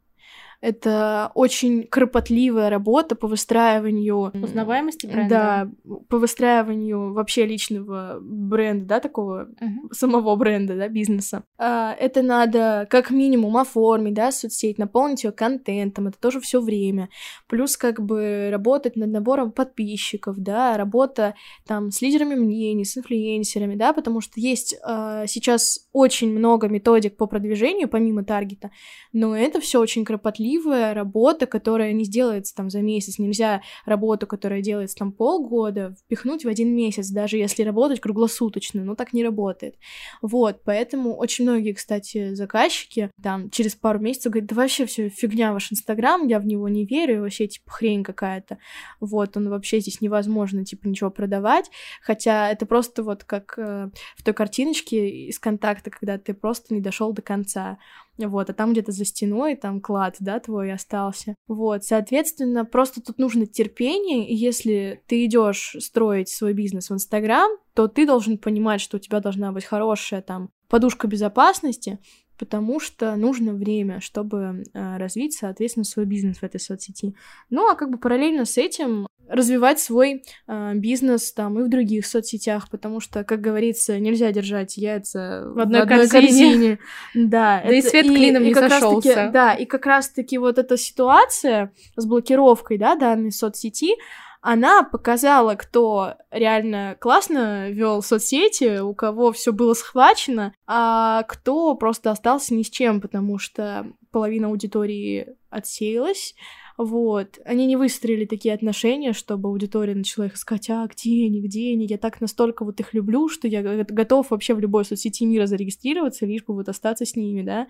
[0.61, 4.33] Это очень кропотливая работа по выстраиванию...
[4.43, 5.29] Узнаваемости бренда.
[5.29, 5.71] Да,
[6.09, 9.93] по выстраиванию вообще личного бренда, да, такого uh-huh.
[9.93, 11.45] самого бренда, да, бизнеса.
[11.59, 17.09] А, это надо как минимум оформить, да, соцсеть, наполнить ее контентом, это тоже все время.
[17.47, 21.35] Плюс как бы работать над набором подписчиков, да, работа
[21.69, 27.17] там с лидерами мнений, с инфлюенсерами, да, потому что есть а, сейчас очень много методик
[27.17, 28.73] по продвижению, помимо таргета,
[29.13, 33.19] но это все очень кропотливо кропотливая работа, которая не сделается там за месяц.
[33.19, 38.83] Нельзя работу, которая делается там полгода, впихнуть в один месяц, даже если работать круглосуточно.
[38.85, 39.77] Ну, так не работает.
[40.23, 45.53] Вот, поэтому очень многие, кстати, заказчики там через пару месяцев говорят, да вообще все фигня
[45.53, 48.59] ваш Инстаграм, я в него не верю, вообще, типа, хрень какая-то.
[49.01, 51.71] Вот, он вообще здесь невозможно, типа, ничего продавать.
[52.03, 56.81] Хотя это просто вот как э, в той картиночке из контакта, когда ты просто не
[56.81, 57.79] дошел до конца.
[58.27, 61.35] Вот, а там где-то за стеной там клад, да, твой остался.
[61.47, 67.51] Вот, соответственно, просто тут нужно терпение, и если ты идешь строить свой бизнес в Инстаграм,
[67.75, 71.99] то ты должен понимать, что у тебя должна быть хорошая там подушка безопасности,
[72.39, 77.15] потому что нужно время, чтобы э, развить, соответственно, свой бизнес в этой соцсети.
[77.51, 82.07] Ну, а как бы параллельно с этим развивать свой э, бизнес там и в других
[82.07, 86.09] соцсетях, потому что, как говорится, нельзя держать яйца в одной, в одной корзине.
[86.09, 86.79] корзине.
[87.15, 89.31] Да, да это, и свет и, клином и не сошелся.
[89.33, 93.95] Да, и как раз-таки вот эта ситуация с блокировкой, да, данной соцсети,
[94.41, 102.11] она показала, кто реально классно вел соцсети, у кого все было схвачено, а кто просто
[102.11, 106.35] остался ни с чем, потому что половина аудитории отсеялась,
[106.77, 107.41] вот.
[107.45, 111.87] Они не выстроили такие отношения, чтобы аудитория начала их искать, а, где они, где они,
[111.87, 116.25] я так настолько вот их люблю, что я готов вообще в любой соцсети мира зарегистрироваться,
[116.25, 117.67] лишь бы вот остаться с ними, да.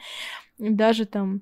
[0.59, 1.41] Даже там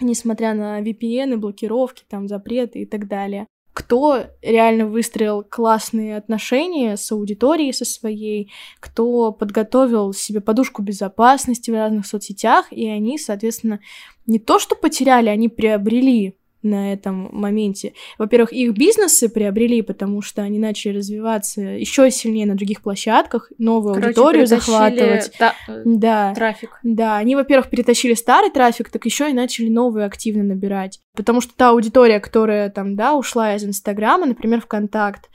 [0.00, 3.46] несмотря на VPN, блокировки, там, запреты и так далее
[3.76, 11.74] кто реально выстроил классные отношения с аудиторией со своей, кто подготовил себе подушку безопасности в
[11.74, 13.80] разных соцсетях, и они, соответственно,
[14.26, 17.94] не то что потеряли, они приобрели на этом моменте.
[18.18, 23.94] Во-первых, их бизнесы приобрели, потому что они начали развиваться еще сильнее на других площадках, новую
[23.94, 25.32] Короче, аудиторию захватывать.
[25.38, 26.34] Та- да.
[26.34, 26.78] Трафик.
[26.82, 31.00] Да, они, во-первых, перетащили старый трафик, так еще и начали новый активно набирать.
[31.14, 35.30] Потому что та аудитория, которая там, да, ушла из Инстаграма, например, ВКонтакт,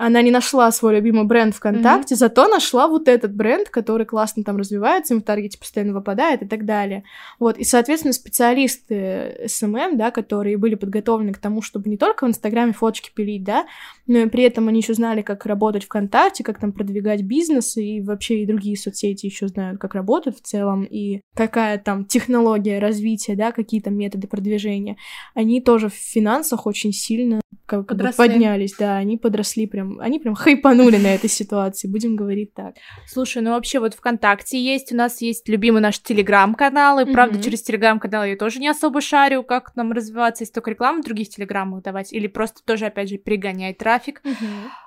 [0.00, 2.18] она не нашла свой любимый бренд ВКонтакте, mm-hmm.
[2.18, 6.46] зато нашла вот этот бренд, который классно там развивается, им в таргете постоянно выпадает и
[6.46, 7.04] так далее.
[7.38, 12.30] Вот, и, соответственно, специалисты SMM, да, которые были подготовлены к тому, чтобы не только в
[12.30, 13.66] Инстаграме фоточки пилить, да,
[14.06, 18.00] но и при этом они еще знали, как работать ВКонтакте, как там продвигать бизнес, и
[18.00, 23.36] вообще и другие соцсети еще знают, как работать в целом, и какая там технология развития,
[23.36, 24.96] да, какие то методы продвижения.
[25.34, 30.34] Они тоже в финансах очень сильно как бы поднялись, да, они подросли прям, они прям
[30.34, 32.74] хайпанули на этой ситуации, будем говорить так.
[33.06, 37.62] Слушай, ну вообще вот ВКонтакте есть, у нас есть любимый наш Телеграм-канал, и правда через
[37.62, 41.82] Телеграм-канал я тоже не особо шарю, как нам развиваться, если только рекламу в других Телеграмах
[41.82, 44.22] давать, или просто тоже, опять же, перегонять трафик.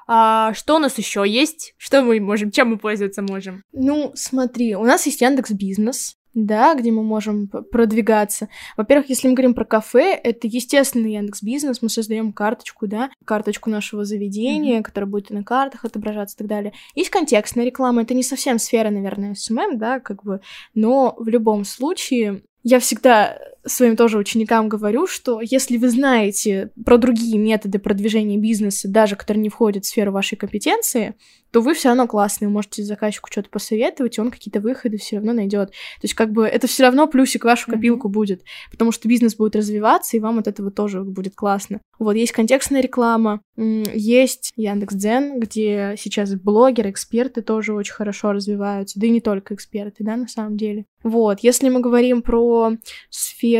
[0.06, 1.74] А, что у нас еще есть?
[1.78, 3.63] Что мы можем, чем мы пользоваться можем?
[3.72, 8.50] Ну, смотри, у нас есть Яндекс Бизнес, да, где мы можем продвигаться.
[8.78, 13.69] Во-первых, если мы говорим про кафе, это естественный Яндекс Бизнес, мы создаем карточку, да, карточку
[13.69, 14.84] нашего заведения, mm-hmm.
[14.84, 16.74] которая будет на картах отображаться и так далее.
[16.96, 20.41] Есть контекстная реклама, это не совсем сфера, наверное, SMM, да, как бы,
[20.74, 26.97] но в любом случае я всегда своим тоже ученикам говорю, что если вы знаете про
[26.97, 31.15] другие методы продвижения бизнеса, даже которые не входят в сферу вашей компетенции,
[31.52, 35.17] то вы все равно классный, вы можете заказчику что-то посоветовать, и он какие-то выходы все
[35.17, 35.69] равно найдет.
[35.69, 38.12] То есть как бы это все равно плюсик в вашу копилку mm-hmm.
[38.12, 41.80] будет, потому что бизнес будет развиваться, и вам от этого тоже будет классно.
[41.99, 49.06] Вот есть контекстная реклама, есть Яндекс.Дзен, где сейчас блогеры, эксперты тоже очень хорошо развиваются, да
[49.06, 50.86] и не только эксперты, да, на самом деле.
[51.04, 52.71] Вот, если мы говорим про
[53.12, 53.53] сферу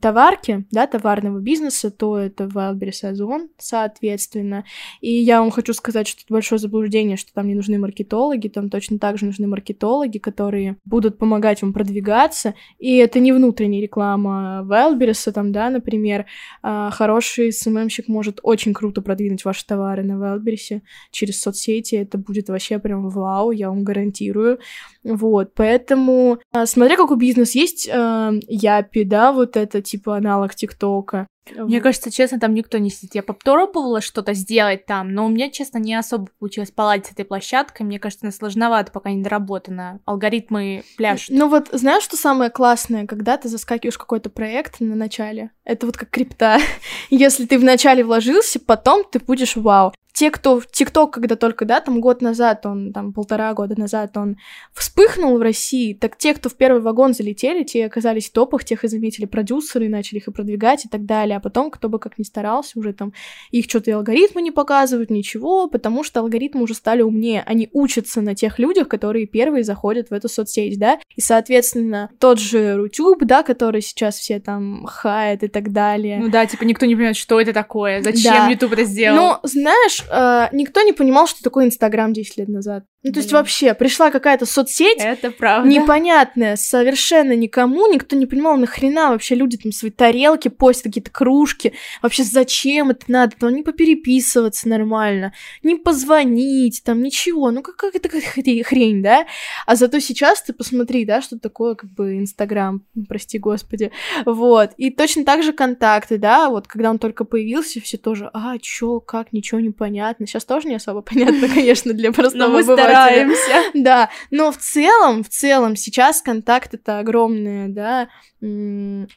[0.00, 4.64] товарки, да, товарного бизнеса, то это Wildberries Озон, соответственно.
[5.00, 8.68] И я вам хочу сказать, что это большое заблуждение, что там не нужны маркетологи, там
[8.68, 12.54] точно так же нужны маркетологи, которые будут помогать вам продвигаться.
[12.78, 16.26] И это не внутренняя реклама Wildberries, там, да, например,
[16.62, 22.48] а, хороший СММщик может очень круто продвинуть ваши товары на Wildberries через соцсети, это будет
[22.48, 24.58] вообще прям вау, я вам гарантирую.
[25.02, 31.26] Вот, поэтому, а, смотря какой бизнес есть, а, Япи, да, вот это, типа, аналог ТикТока.
[31.56, 33.14] Мне кажется, честно, там никто не сидит.
[33.14, 37.24] Я попробовала что-то сделать там, но у меня, честно, не особо получилось поладить с этой
[37.24, 37.84] площадкой.
[37.84, 40.00] Мне кажется, она сложновато, пока не доработана.
[40.04, 41.30] Алгоритмы пляшут.
[41.30, 45.50] Ну вот, знаешь, что самое классное, когда ты заскакиваешь какой-то проект на начале?
[45.64, 46.58] Это вот как крипта.
[47.10, 51.82] Если ты вначале вложился, потом ты будешь вау те, кто в ТикТок, когда только, да,
[51.82, 54.38] там год назад, он, там полтора года назад он
[54.72, 58.82] вспыхнул в России, так те, кто в первый вагон залетели, те оказались в топах, тех
[58.82, 61.36] и заметили продюсеры, и начали их и продвигать и так далее.
[61.36, 63.12] А потом, кто бы как ни старался, уже там
[63.50, 67.42] их что-то и алгоритмы не показывают, ничего, потому что алгоритмы уже стали умнее.
[67.44, 72.40] Они учатся на тех людях, которые первые заходят в эту соцсеть, да, и, соответственно, тот
[72.40, 76.20] же Рутюб, да, который сейчас все там хает и так далее.
[76.20, 78.48] Ну да, типа никто не понимает, что это такое, зачем да.
[78.48, 79.16] YouTube это сделал.
[79.16, 82.84] Ну, знаешь, э, никто не понимал, что такое Инстаграм 10 лет назад.
[83.06, 85.68] Ну, то есть вообще пришла какая-то соцсеть Это правда.
[85.68, 91.74] непонятная, совершенно никому, никто не понимал, нахрена вообще люди там свои тарелки постят, какие-то кружки,
[92.02, 97.94] вообще зачем это надо, там не попереписываться нормально, не позвонить, там ничего, ну как, как
[97.94, 99.24] это как хрень, да?
[99.66, 103.92] А зато сейчас ты посмотри, да, что такое как бы Инстаграм, прости господи,
[104.24, 108.58] вот, и точно так же контакты, да, вот когда он только появился, все тоже, а,
[108.58, 112.56] чё, как, ничего не понятно, сейчас тоже не особо понятно, конечно, для простого.
[113.04, 113.70] Стараемся.
[113.74, 118.08] Да, но в целом, в целом, сейчас контакт это огромная, да,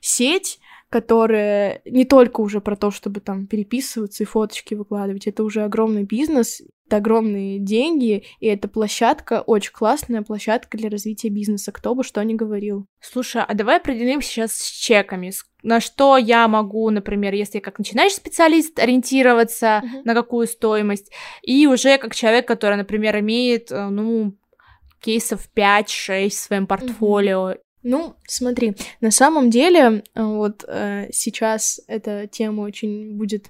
[0.01, 5.63] сеть, которая не только уже про то, чтобы там переписываться и фоточки выкладывать, это уже
[5.63, 11.93] огромный бизнес, это огромные деньги, и эта площадка, очень классная площадка для развития бизнеса, кто
[11.93, 12.87] бы что ни говорил.
[12.99, 15.31] Слушай, а давай определим сейчас с чеками.
[15.61, 20.01] На что я могу, например, если я как начинающий специалист, ориентироваться, Мгм.
[20.05, 21.11] на какую стоимость,
[21.43, 24.35] и уже как человек, который, например, имеет, э, ну,
[25.01, 27.55] кейсов 5-6 в своем портфолио.
[27.83, 33.47] Ну, смотри, на самом деле, э, вот э, сейчас эта тема очень будет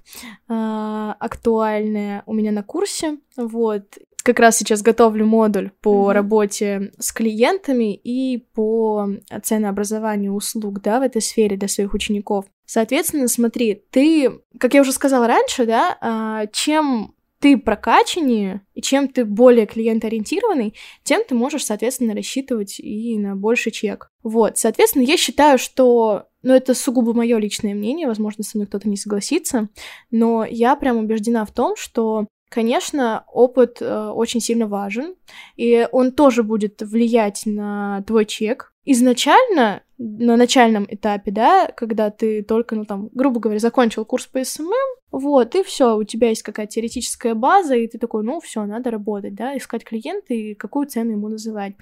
[0.47, 3.83] э, актуальная у меня на курсе, вот.
[4.21, 6.11] Как раз сейчас готовлю модуль по Мгм.
[6.11, 9.07] работе с клиентами и по
[9.43, 12.45] ценообразованию услуг, да, в этой сфере для своих учеников.
[12.65, 19.07] Соответственно, смотри, ты, как я уже сказала раньше, да, а, чем ты прокачаннее и чем
[19.07, 24.09] ты более клиентоориентированный, тем ты можешь, соответственно, рассчитывать и на больший чек.
[24.23, 28.89] Вот, соответственно, я считаю, что, ну, это сугубо мое личное мнение, возможно, со мной кто-то
[28.89, 29.69] не согласится,
[30.11, 35.13] но я прям убеждена в том, что Конечно, опыт э, очень сильно важен,
[35.55, 38.73] и он тоже будет влиять на твой чек.
[38.91, 44.43] Изначально, на начальном этапе, да, когда ты только, ну там, грубо говоря, закончил курс по
[44.43, 44.71] SMM,
[45.11, 48.89] вот, и все, у тебя есть какая-то теоретическая база, и ты такой, ну все, надо
[48.89, 51.75] работать, да, искать клиента и какую цену ему называть.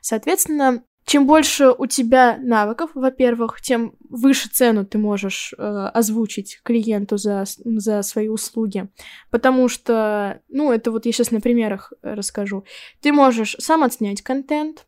[0.00, 7.18] Соответственно, чем больше у тебя навыков, во-первых, тем выше цену ты можешь э, озвучить клиенту
[7.18, 8.88] за, за свои услуги.
[9.30, 12.64] Потому что, ну, это вот я сейчас на примерах э, расскажу.
[13.02, 14.86] Ты можешь сам отснять контент,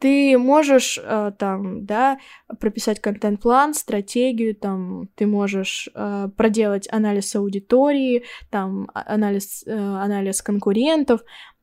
[0.00, 2.18] ты можешь э, там, да,
[2.58, 10.40] прописать контент-план, стратегию, там, ты можешь э, проделать анализ аудитории, там, а- анализ, э, анализ
[10.40, 11.20] конкурентов,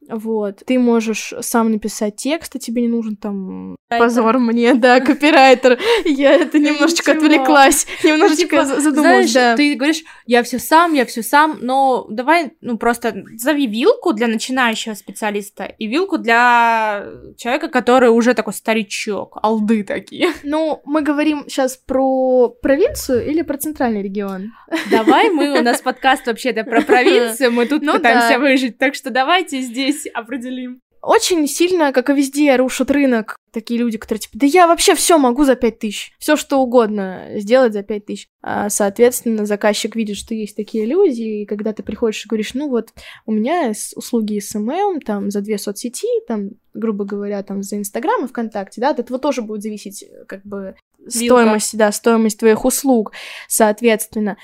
[0.09, 0.63] вот.
[0.65, 3.75] Ты можешь сам написать текст, а тебе не нужен там...
[3.89, 5.79] Позор мне, да, копирайтер.
[6.05, 11.05] Я это немножечко отвлеклась, немножечко типа, за- задумалась, Знаешь, ты говоришь, я все сам, я
[11.05, 17.05] все сам, но давай, ну, просто зови вилку для начинающего специалиста и вилку для
[17.37, 20.29] человека, который уже такой старичок, алды такие.
[20.43, 24.53] Ну, мы говорим сейчас про провинцию или про центральный регион?
[24.91, 29.09] Давай мы, у нас подкаст вообще-то про провинцию, мы тут Ну пытаемся выжить, так что
[29.09, 30.81] давайте здесь определим.
[31.01, 35.17] Очень сильно, как и везде, рушат рынок такие люди, которые типа, да я вообще все
[35.17, 38.27] могу за пять тысяч, все что угодно сделать за пять тысяч.
[38.41, 42.69] А, соответственно, заказчик видит, что есть такие люди, и когда ты приходишь и говоришь, ну
[42.69, 42.89] вот,
[43.25, 48.27] у меня услуги SMM, там, за две соцсети, там, грубо говоря, там, за Инстаграм и
[48.27, 50.75] ВКонтакте, да, от этого тоже будет зависеть, как бы,
[51.07, 53.13] стоимость, да, стоимость твоих услуг,
[53.47, 54.37] соответственно.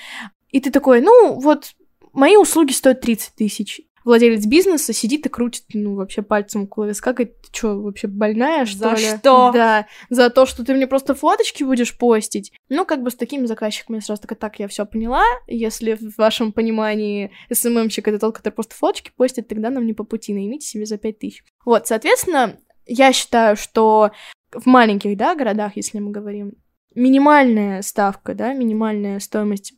[0.50, 1.72] И ты такой, ну, вот,
[2.12, 3.82] мои услуги стоят 30 тысяч.
[4.04, 8.66] Владелец бизнеса сидит и крутит, ну, вообще пальцем около виска, говорит, ты что, вообще больная,
[8.66, 8.90] что ли?
[8.90, 9.50] За что?
[9.52, 12.52] Да, за то, что ты мне просто фоточки будешь постить.
[12.68, 15.24] Ну, как бы с такими заказчиками я сразу такая, так, я все поняла.
[15.46, 20.04] Если в вашем понимании СММщик это тот, который просто фоточки постит, тогда нам не по
[20.04, 21.42] пути, наймите себе за 5 тысяч.
[21.64, 24.10] Вот, соответственно, я считаю, что
[24.52, 26.52] в маленьких, да, городах, если мы говорим,
[26.94, 29.74] минимальная ставка, да, минимальная стоимость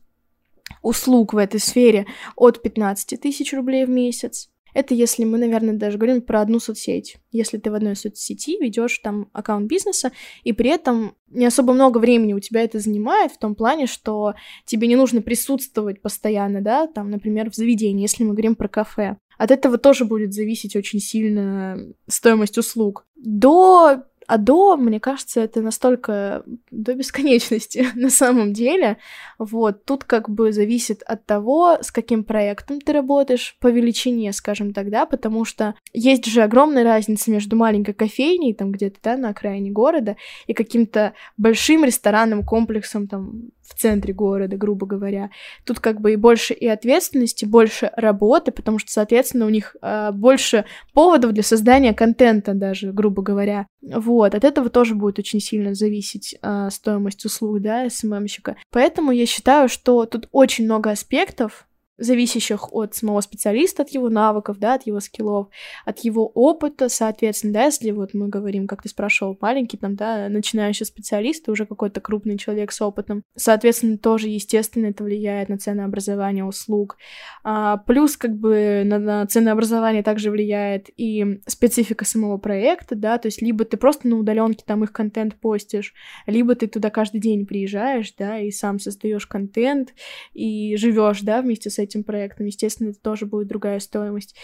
[0.82, 4.50] услуг в этой сфере от 15 тысяч рублей в месяц.
[4.76, 7.16] Это если мы, наверное, даже говорим про одну соцсеть.
[7.32, 10.12] Если ты в одной соцсети ведешь там аккаунт бизнеса,
[10.44, 14.34] и при этом не особо много времени у тебя это занимает, в том плане, что
[14.66, 19.16] тебе не нужно присутствовать постоянно, да, там, например, в заведении, если мы говорим про кафе.
[19.38, 23.06] От этого тоже будет зависеть очень сильно стоимость услуг.
[23.16, 28.98] До а до, мне кажется, это настолько до бесконечности на самом деле.
[29.38, 34.72] Вот, тут как бы зависит от того, с каким проектом ты работаешь, по величине, скажем
[34.72, 39.30] так, да, потому что есть же огромная разница между маленькой кофейней, там где-то, да, на
[39.30, 45.30] окраине города, и каким-то большим ресторанным комплексом там в центре города, грубо говоря.
[45.64, 50.10] Тут как бы и больше и ответственности, больше работы, потому что, соответственно, у них э,
[50.12, 53.66] больше поводов для создания контента даже, грубо говоря.
[53.82, 58.56] Вот, от этого тоже будет очень сильно зависеть э, стоимость услуг, да, СММщика.
[58.70, 61.65] Поэтому я считаю, что тут очень много аспектов,
[61.98, 65.48] зависящих от самого специалиста, от его навыков, да, от его скиллов,
[65.84, 70.28] от его опыта, соответственно, да, если вот мы говорим, как ты спрашивал, маленький там, да,
[70.28, 76.44] начинающий специалист, уже какой-то крупный человек с опытом, соответственно, тоже, естественно, это влияет на ценообразование
[76.44, 76.96] услуг.
[77.42, 83.26] А, плюс, как бы, на, на ценообразование также влияет и специфика самого проекта, да, то
[83.26, 85.94] есть либо ты просто на удаленке там их контент постишь,
[86.26, 89.94] либо ты туда каждый день приезжаешь, да, и сам создаешь контент,
[90.34, 92.46] и живешь, да, вместе с проектом.
[92.46, 94.34] Естественно, это тоже будет другая стоимость.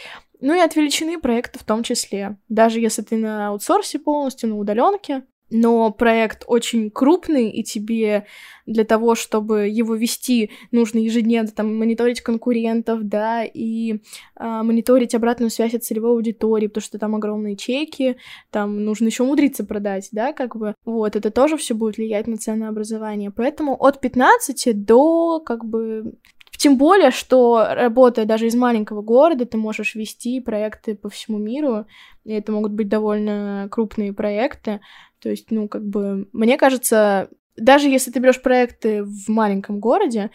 [0.41, 2.37] Ну и от величины проекта в том числе.
[2.49, 8.27] Даже если ты на аутсорсе полностью, на удаленке, но проект очень крупный, и тебе
[8.64, 13.99] для того, чтобы его вести, нужно ежедневно там мониторить конкурентов, да, и
[14.35, 18.16] а, мониторить обратную связь от целевой аудитории, потому что там огромные чеки,
[18.51, 22.39] там нужно еще умудриться продать, да, как бы, вот, это тоже все будет влиять на
[22.39, 26.14] ценообразование, поэтому от 15 до, как бы,
[26.63, 31.87] тем более, что работая даже из маленького города, ты можешь вести проекты по всему миру,
[32.23, 34.81] и это могут быть довольно крупные проекты.
[35.19, 40.31] То есть, ну, как бы, мне кажется, даже если ты берешь проекты в маленьком городе,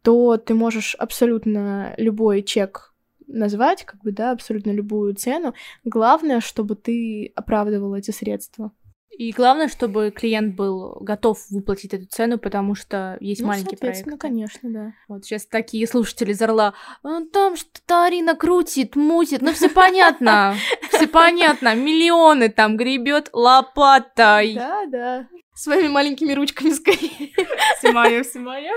[0.00, 2.94] то ты можешь абсолютно любой чек
[3.26, 5.52] назвать, как бы, да, абсолютно любую цену.
[5.84, 8.72] Главное, чтобы ты оправдывал эти средства.
[9.10, 14.06] И главное, чтобы клиент был готов выплатить эту цену, потому что есть ну, маленький проект.
[14.06, 14.92] Ну, конечно, да.
[15.08, 16.74] Вот сейчас такие слушатели зарла.
[17.02, 19.40] «А, там что-то Арина крутит, мутит.
[19.40, 20.54] Ну, все понятно.
[20.90, 21.74] Все понятно.
[21.74, 24.54] Миллионы там гребет лопатой.
[24.54, 25.28] Да, да.
[25.54, 27.32] Своими маленькими ручками скорее.
[27.78, 28.72] Все мое, все мое.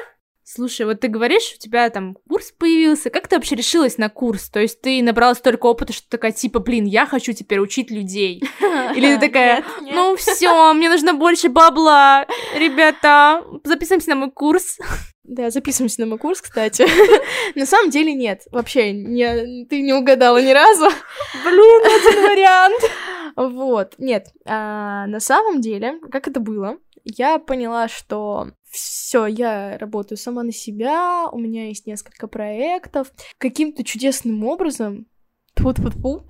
[0.51, 3.11] Слушай, вот ты говоришь, у тебя там курс появился.
[3.11, 4.49] Как ты вообще решилась на курс?
[4.49, 8.41] То есть ты набрала столько опыта, что такая, типа, блин, я хочу теперь учить людей.
[8.95, 12.25] Или ты такая, ну все, мне нужно больше бабла.
[12.55, 14.79] Ребята, записываемся на мой курс.
[15.23, 16.83] Да, записываемся на мой курс, кстати.
[17.55, 20.85] На самом деле нет, вообще, не, ты не угадала ни разу.
[21.45, 22.81] Блин, один вариант.
[23.35, 30.17] Вот, нет, а, на самом деле, как это было, я поняла, что все, я работаю
[30.17, 33.11] сама на себя, у меня есть несколько проектов.
[33.37, 35.07] Каким-то чудесным образом
[35.55, 36.25] Тут вот фу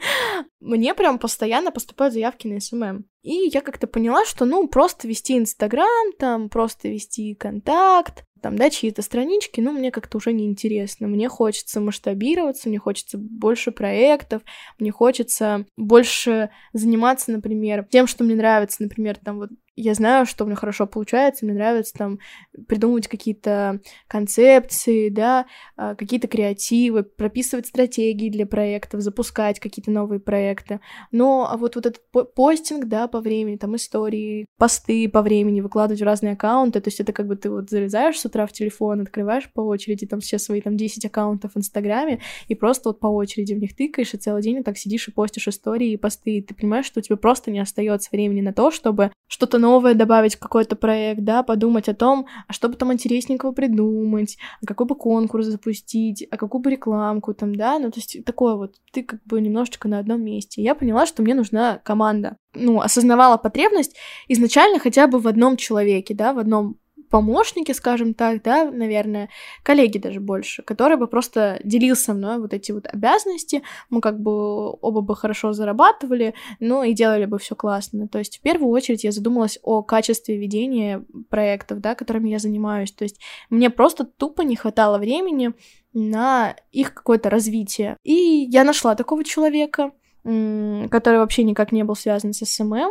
[0.60, 3.04] Мне прям постоянно поступают заявки на SMM.
[3.22, 8.68] И я как-то поняла, что, ну, просто вести Инстаграм, там, просто вести контакт, там, да,
[8.68, 11.08] чьи-то странички, ну, мне как-то уже неинтересно.
[11.08, 14.42] Мне хочется масштабироваться, мне хочется больше проектов,
[14.78, 20.44] мне хочется больше заниматься, например, тем, что мне нравится, например, там вот я знаю, что
[20.44, 22.18] у меня хорошо получается, мне нравится там
[22.66, 25.46] придумывать какие-то концепции, да,
[25.76, 30.80] а, какие-то креативы, прописывать стратегии для проектов, запускать какие-то новые проекты.
[31.12, 32.02] Но а вот, вот этот
[32.34, 37.00] постинг, да, по времени, там истории, посты по времени, выкладывать в разные аккаунты, то есть
[37.00, 40.38] это как бы ты вот залезаешь с утра в телефон, открываешь по очереди там все
[40.38, 44.16] свои там 10 аккаунтов в Инстаграме и просто вот по очереди в них тыкаешь и
[44.16, 47.02] целый день вот так сидишь и постишь истории и посты, и ты понимаешь, что у
[47.02, 51.42] тебя просто не остается времени на то, чтобы что-то новое добавить в какой-то проект, да,
[51.42, 56.36] подумать о том, а что бы там интересненького придумать, а какой бы конкурс запустить, а
[56.36, 59.98] какую бы рекламку там, да, ну, то есть такое вот, ты как бы немножечко на
[59.98, 60.62] одном месте.
[60.62, 62.36] Я поняла, что мне нужна команда.
[62.54, 63.96] Ну, осознавала потребность
[64.28, 66.76] изначально хотя бы в одном человеке, да, в одном
[67.10, 69.28] помощники, скажем так, да, наверное,
[69.62, 74.20] коллеги даже больше, который бы просто делил со мной вот эти вот обязанности, мы как
[74.20, 78.08] бы оба бы хорошо зарабатывали, ну и делали бы все классно.
[78.08, 82.92] То есть в первую очередь я задумалась о качестве ведения проектов, да, которыми я занимаюсь.
[82.92, 85.52] То есть мне просто тупо не хватало времени
[85.92, 87.96] на их какое-то развитие.
[88.02, 89.92] И я нашла такого человека,
[90.24, 92.90] который вообще никак не был связан с SMM.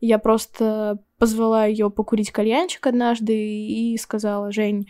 [0.00, 4.88] Я просто позвала ее покурить кальянчик однажды и сказала, Жень,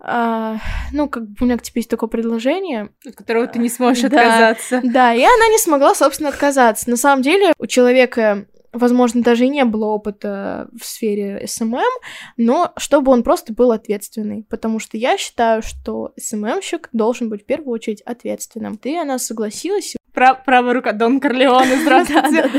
[0.00, 0.56] а,
[0.92, 2.88] ну, как бы у меня к тебе есть такое предложение.
[3.06, 4.80] От которого ты не сможешь отказаться.
[4.82, 6.90] Да, и она не смогла, собственно, отказаться.
[6.90, 11.82] На самом деле, у человека возможно, даже и не было опыта в сфере SMM,
[12.36, 17.46] но чтобы он просто был ответственный, потому что я считаю, что СММщик должен быть в
[17.46, 18.78] первую очередь ответственным.
[18.78, 19.94] Ты, она согласилась.
[20.12, 22.50] Прав правая рука Дон Корлеоне, здравствуйте.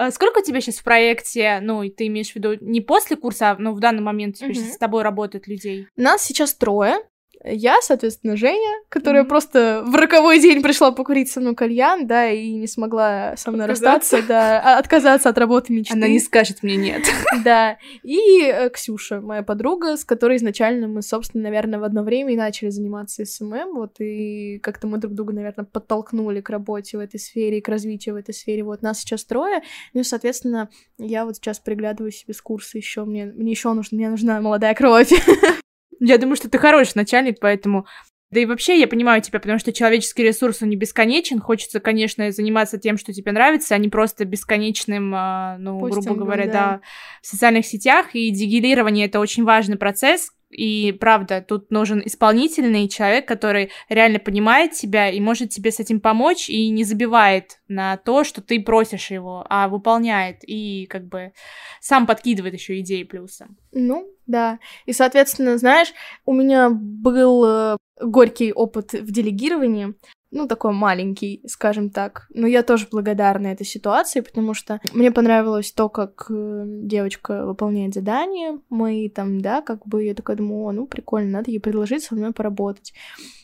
[0.00, 3.54] А сколько у тебя сейчас в проекте, ну, ты имеешь в виду не после курса,
[3.58, 5.88] но в данный момент с тобой работают людей?
[5.94, 7.00] Нас сейчас трое,
[7.44, 9.28] я, соответственно, Женя, которая mm-hmm.
[9.28, 13.64] просто в роковой день пришла покурить со мной кальян, да, и не смогла со мной
[13.64, 14.16] отказаться.
[14.16, 15.94] расстаться, да, а, отказаться от работы мечты.
[15.94, 17.02] Она не скажет мне нет.
[17.44, 22.34] Да, и э, Ксюша, моя подруга, с которой изначально мы, собственно, наверное, в одно время
[22.34, 27.00] и начали заниматься SMM, вот, и как-то мы друг друга, наверное, подтолкнули к работе в
[27.00, 28.64] этой сфере и к развитию в этой сфере.
[28.64, 29.62] Вот нас сейчас трое,
[29.94, 30.68] ну соответственно,
[30.98, 34.74] я вот сейчас приглядываю себе с курса еще, мне, мне еще нужно, мне нужна молодая
[34.74, 35.12] кровь.
[36.00, 37.86] Я думаю, что ты хороший начальник, поэтому
[38.30, 41.40] Да и вообще я понимаю тебя, потому что человеческий ресурс, он не бесконечен.
[41.40, 46.24] Хочется, конечно, заниматься тем, что тебе нравится, а не просто бесконечным, а, ну, Постингом, грубо
[46.24, 46.52] говоря, да.
[46.52, 46.80] да,
[47.22, 48.14] в социальных сетях.
[48.14, 54.72] И дегилирование— это очень важный процесс, и правда, тут нужен исполнительный человек, который реально понимает
[54.72, 59.12] тебя и может тебе с этим помочь и не забивает на то, что ты просишь
[59.12, 61.32] его, а выполняет и как бы
[61.80, 63.56] сам подкидывает еще идеи плюсом.
[63.70, 64.58] Ну, да.
[64.86, 65.92] И, соответственно, знаешь,
[66.24, 69.94] у меня был э, горький опыт в делегировании
[70.30, 72.26] ну, такой маленький, скажем так.
[72.32, 77.94] Но я тоже благодарна этой ситуации, потому что мне понравилось то, как э, девочка выполняет
[77.94, 82.04] задания мои там, да, как бы я такая думаю, о, ну, прикольно, надо ей предложить
[82.04, 82.92] со мной поработать.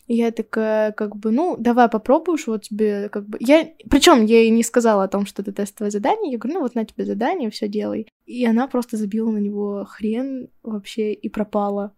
[0.06, 3.38] И я такая, как бы, ну, давай попробуешь, вот тебе, как бы...
[3.40, 3.68] Я...
[3.90, 6.32] Причем я ей не сказала о том, что это тестовое задание.
[6.32, 8.06] Я говорю, ну, вот на тебе задание, все делай.
[8.24, 11.92] И она просто забила на него хрен вообще и пропала.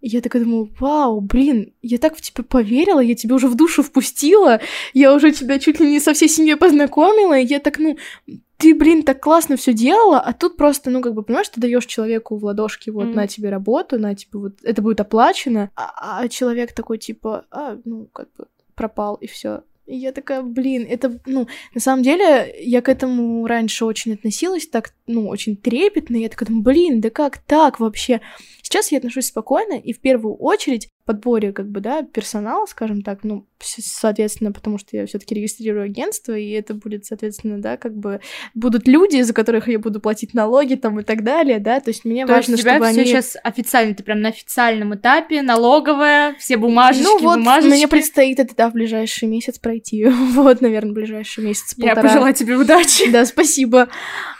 [0.00, 3.82] Я такая думаю, вау, блин, я так в тебя поверила, я тебя уже в душу
[3.82, 4.60] впустила,
[4.94, 7.96] я уже тебя чуть ли не со всей семьей познакомила, и я так, ну,
[8.58, 11.86] ты, блин, так классно все делала, а тут просто, ну, как бы, понимаешь, ты даешь
[11.86, 13.14] человеку в ладошки, вот, mm.
[13.14, 17.78] на тебе работу, на тебе вот, это будет оплачено, а, а человек такой, типа, а,
[17.84, 18.46] ну, как бы,
[18.76, 19.62] пропал, и все.
[19.86, 24.68] И я такая, блин, это, ну, на самом деле, я к этому раньше очень относилась
[24.68, 26.16] так, ну, очень трепетно.
[26.16, 28.20] Я такая, блин, да как так вообще?
[28.62, 33.20] Сейчас я отношусь спокойно, и в первую очередь подборе, как бы, да, персонала, скажем так,
[33.24, 37.96] ну, соответственно, потому что я все таки регистрирую агентство, и это будет, соответственно, да, как
[37.96, 38.20] бы
[38.52, 42.04] будут люди, за которых я буду платить налоги там и так далее, да, то есть
[42.04, 43.06] мне то важно, есть чтобы они...
[43.06, 47.74] сейчас официально, ты прям на официальном этапе, налоговая, все бумажечки, Ну вот, бумажечки.
[47.74, 50.04] мне предстоит это, да, в ближайший месяц пройти,
[50.34, 52.02] вот, наверное, в ближайший месяц, полтора.
[52.02, 53.10] Я пожелаю тебе удачи.
[53.10, 53.88] Да, спасибо.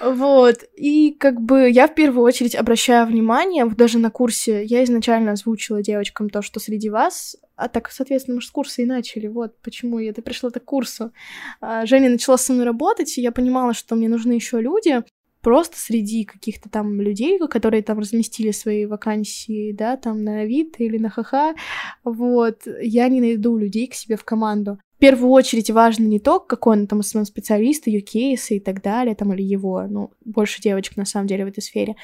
[0.00, 4.84] Вот, и как бы я в первую очередь обращаю внимание, вот даже на курсе я
[4.84, 8.86] изначально озвучила девочкам то, что среди вас, а так, соответственно, мы же с курса и
[8.86, 11.12] начали, вот почему я это пришла к курсу.
[11.60, 15.02] А, Женя начала со мной работать, и я понимала, что мне нужны еще люди,
[15.40, 20.98] просто среди каких-то там людей, которые там разместили свои вакансии, да, там на Авито или
[20.98, 21.56] на ХХ,
[22.04, 24.78] вот, я не найду людей к себе в команду.
[24.98, 28.82] В первую очередь важно не то, какой он там основной специалист, ее кейсы и так
[28.82, 31.94] далее, там, или его, ну, больше девочек, на самом деле, в этой сфере.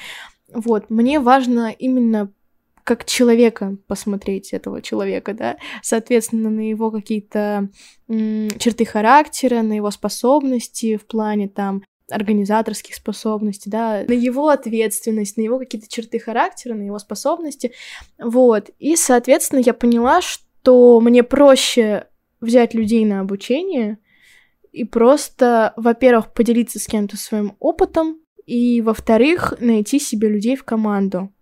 [0.52, 2.32] Вот, мне важно именно
[2.84, 7.68] как человека посмотреть этого человека, да, соответственно, на его какие-то
[8.06, 15.42] черты характера, на его способности в плане там организаторских способностей, да, на его ответственность, на
[15.42, 17.72] его какие-то черты характера, на его способности,
[18.20, 18.70] вот.
[18.78, 22.06] И, соответственно, я поняла, что мне проще
[22.44, 23.98] взять людей на обучение
[24.72, 31.32] и просто, во-первых, поделиться с кем-то своим опытом, и, во-вторых, найти себе людей в команду.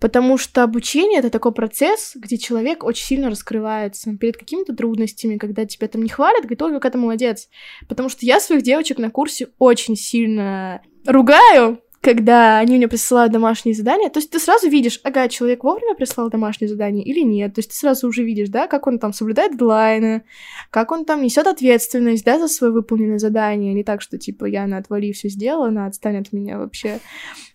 [0.00, 5.64] Потому что обучение— это такой процесс, где человек очень сильно раскрывается перед какими-то трудностями, когда
[5.64, 7.48] тебя там не хвалят, говорит, ой, как это молодец.
[7.88, 13.76] Потому что я своих девочек на курсе очень сильно ругаю, когда они мне присылают домашние
[13.76, 17.60] задания, то есть ты сразу видишь, ага, человек вовремя прислал домашнее задание или нет, то
[17.60, 20.24] есть ты сразу уже видишь, да, как он там соблюдает дедлайны,
[20.70, 24.66] как он там несет ответственность, да, за свое выполненное задание, не так, что, типа, я
[24.66, 26.98] на отвали все сделала, она отстанет от меня вообще,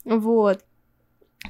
[0.06, 0.62] вот.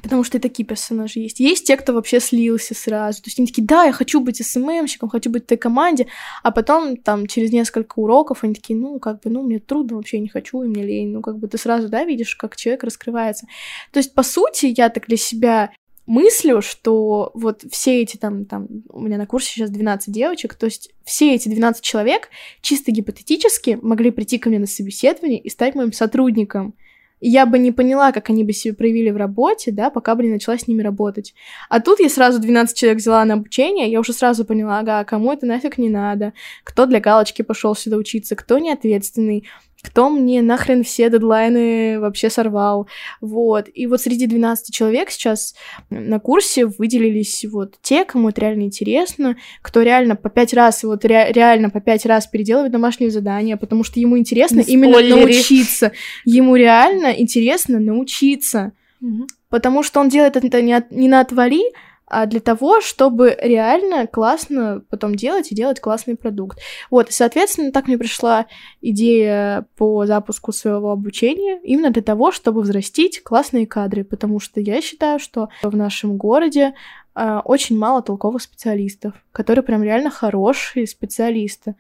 [0.04, 1.40] Потому что и такие персонажи есть.
[1.40, 3.22] Есть те, кто вообще слился сразу.
[3.22, 6.08] То есть они такие, да, я хочу быть СММщиком, хочу быть в этой команде,
[6.44, 10.20] а потом там через несколько уроков они такие, ну, как бы, ну, мне трудно, вообще
[10.20, 11.10] не хочу, и мне лень.
[11.10, 13.48] Ну, как бы ты сразу, да, видишь, как человек раскрывается.
[13.92, 15.72] То есть, по сути, я так для себя
[16.06, 20.66] мыслю, что вот все эти там, там, у меня на курсе сейчас 12 девочек, то
[20.66, 22.30] есть все эти 12 человек
[22.62, 26.76] чисто гипотетически могли прийти ко мне на собеседование и стать моим сотрудником
[27.20, 30.30] я бы не поняла, как они бы себя проявили в работе, да, пока бы не
[30.30, 31.34] начала с ними работать.
[31.70, 35.34] А тут я сразу 12 человек взяла на обучение, я уже сразу поняла, ага, кому
[35.34, 39.46] это нафиг не надо, кто для галочки пошел сюда учиться, кто неответственный,
[39.82, 42.88] кто мне нахрен все дедлайны вообще сорвал,
[43.22, 43.68] вот.
[43.74, 45.56] И вот среди 12 человек сейчас
[45.90, 51.06] на курсе выделились вот те, кому это реально интересно, кто реально по пять раз, вот
[51.06, 55.92] ре- реально по пять раз переделывает домашние задания, потому что ему интересно именно научиться.
[56.26, 58.74] Ему реально интересно научиться.
[59.02, 59.28] Угу.
[59.50, 61.62] Потому что он делает это не, от, не на отвали,
[62.08, 66.60] а для того, чтобы реально классно потом делать и делать классный продукт.
[66.90, 68.48] Вот, соответственно, так мне пришла
[68.82, 74.82] идея по запуску своего обучения именно для того, чтобы взрастить классные кадры, потому что я
[74.82, 76.74] считаю, что в нашем городе
[77.14, 81.76] э, очень мало толковых специалистов, которые прям реально хорошие специалисты.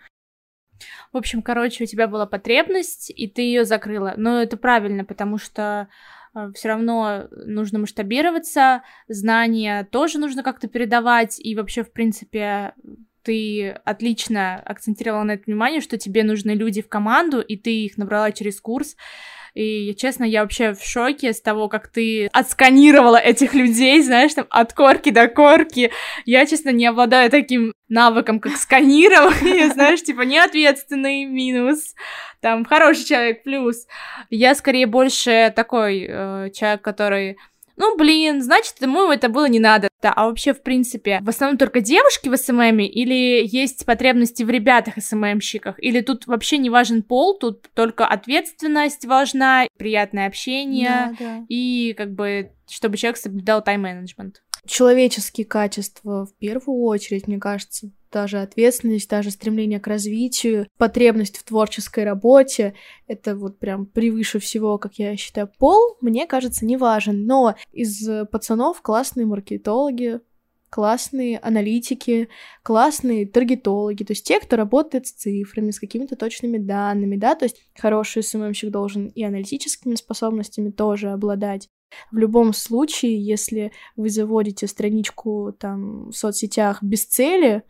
[1.14, 4.14] В общем, короче, у тебя была потребность, и ты ее закрыла.
[4.18, 5.88] Но это правильно, потому что
[6.54, 12.74] все равно нужно масштабироваться, знания тоже нужно как-то передавать, и вообще, в принципе,
[13.24, 17.98] ты отлично акцентировала на это внимание, что тебе нужны люди в команду, и ты их
[17.98, 18.96] набрала через курс.
[19.58, 24.45] И, честно, я вообще в шоке с того, как ты отсканировала этих людей, знаешь, там,
[24.51, 25.91] от корки до корки.
[26.26, 31.95] Я, честно, не обладаю таким навыком, как сканирование, знаешь, типа, неответственный минус,
[32.39, 33.88] там, хороший человек плюс.
[34.30, 37.38] Я, скорее, больше такой э, человек, который
[37.78, 39.90] ну, блин, значит, ему это было не надо.
[40.02, 44.50] Да, а вообще, в принципе, в основном только девушки в СММе или есть потребности в
[44.50, 45.76] ребятах СММщиках?
[45.78, 51.46] Или тут вообще не важен пол, тут только ответственность важна, приятное общение да, да.
[51.50, 54.42] и как бы, чтобы человек соблюдал тайм-менеджмент?
[54.68, 61.43] Человеческие качества в первую очередь, мне кажется, даже ответственность, даже стремление к развитию, потребность в
[61.43, 62.74] творческой работе,
[63.07, 67.26] это вот прям превыше всего, как я считаю, пол, мне кажется, не важен.
[67.26, 70.20] Но из пацанов классные маркетологи,
[70.70, 72.30] классные аналитики,
[72.61, 77.45] классные таргетологи, то есть те, кто работает с цифрами, с какими-то точными данными, да, то
[77.45, 81.70] есть хороший СММщик должен и аналитическими способностями тоже обладать,
[82.12, 87.64] в любом случае, если вы заводите страничку там в соцсетях без цели,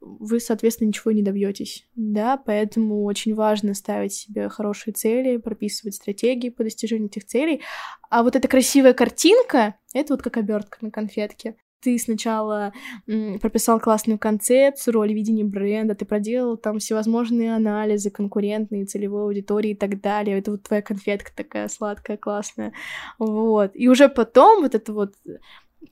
[0.00, 6.48] вы, соответственно, ничего не добьетесь, да, поэтому очень важно ставить себе хорошие цели, прописывать стратегии
[6.48, 7.60] по достижению этих целей,
[8.08, 12.72] а вот эта красивая картинка, это вот как обертка на конфетке, ты сначала
[13.06, 19.76] прописал классную концепцию, роль видения бренда, ты проделал там всевозможные анализы конкурентные, целевой аудитории и
[19.76, 20.38] так далее.
[20.38, 22.72] Это вот твоя конфетка такая сладкая, классная.
[23.18, 23.72] Вот.
[23.74, 25.14] И уже потом вот это вот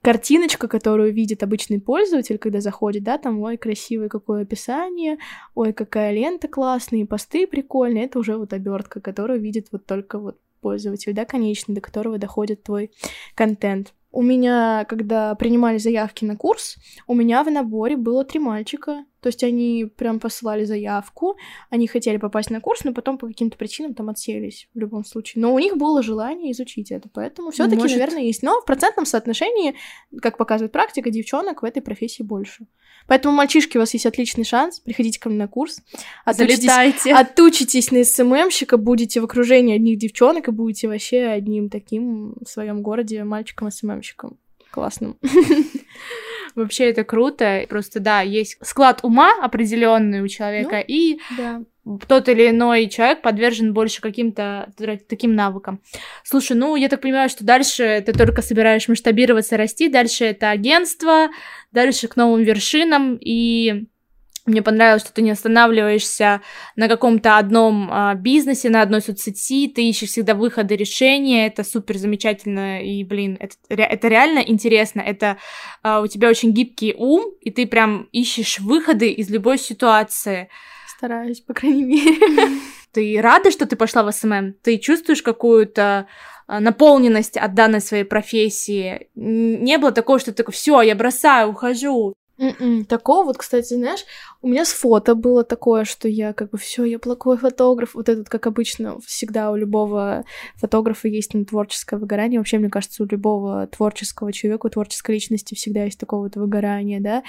[0.01, 5.19] картиночка, которую видит обычный пользователь, когда заходит, да, там, ой, красивое какое описание,
[5.55, 10.39] ой, какая лента классная, посты прикольные, это уже вот обертка, которую видит вот только вот
[10.63, 12.93] пользователь, да, конечный, до которого доходит твой
[13.35, 13.93] контент.
[14.13, 19.05] У меня, когда принимали заявки на курс, у меня в наборе было три мальчика.
[19.23, 21.37] То есть они прям посылали заявку,
[21.71, 25.41] они хотели попасть на курс, но потом по каким-то причинам там отселись в любом случае.
[25.41, 27.99] Но у них было желание изучить это, поэтому все таки Может...
[27.99, 28.43] наверное, есть.
[28.43, 29.77] Но в процентном соотношении,
[30.21, 32.67] как показывает практика, девчонок в этой профессии больше.
[33.07, 34.81] Поэтому, мальчишки, у вас есть отличный шанс.
[34.81, 35.81] Приходите ко мне на курс.
[36.25, 42.49] Отучитесь, отучитесь на СММщика, будете в окружении одних девчонок и будете вообще одним таким в
[42.49, 44.37] своем городе мальчиком-СММщиком.
[44.73, 45.17] Классным.
[46.55, 47.65] Вообще это круто.
[47.69, 51.63] Просто да, есть склад ума определенный у человека, ну, и да.
[52.07, 54.73] тот или иной человек подвержен больше каким-то
[55.09, 55.81] таким навыкам.
[56.25, 61.29] Слушай, ну я так понимаю, что дальше ты только собираешь масштабироваться, расти, дальше это агентство,
[61.73, 63.87] дальше к новым вершинам, и
[64.45, 66.41] мне понравилось, что ты не останавливаешься
[66.75, 71.97] на каком-то одном а, бизнесе, на одной соцсети, ты ищешь всегда выходы, решения, это супер
[71.97, 75.39] замечательно, и, блин, это, это реально интересно, это
[75.83, 80.49] а, у тебя очень гибкий ум, и ты прям ищешь выходы из любой ситуации.
[80.89, 82.17] Стараюсь, по крайней мере.
[82.93, 84.53] Ты рада, что ты пошла в SMM?
[84.63, 86.07] Ты чувствуешь какую-то
[86.47, 89.09] а, наполненность от данной своей профессии?
[89.15, 92.15] Не было такого, что ты такой, все, я бросаю, ухожу.
[92.43, 92.57] М-м.
[92.59, 94.05] М-м, такого вот, кстати, знаешь,
[94.41, 97.95] у меня с фото было такое, что я как бы все, я плохой фотограф.
[97.95, 100.25] Вот этот, как обычно, всегда у любого
[100.57, 102.41] фотографа есть ну, творческое выгорание.
[102.41, 107.01] Вообще, мне кажется, у любого творческого человека, у творческой личности всегда есть такое вот выгорание,
[107.01, 107.23] да.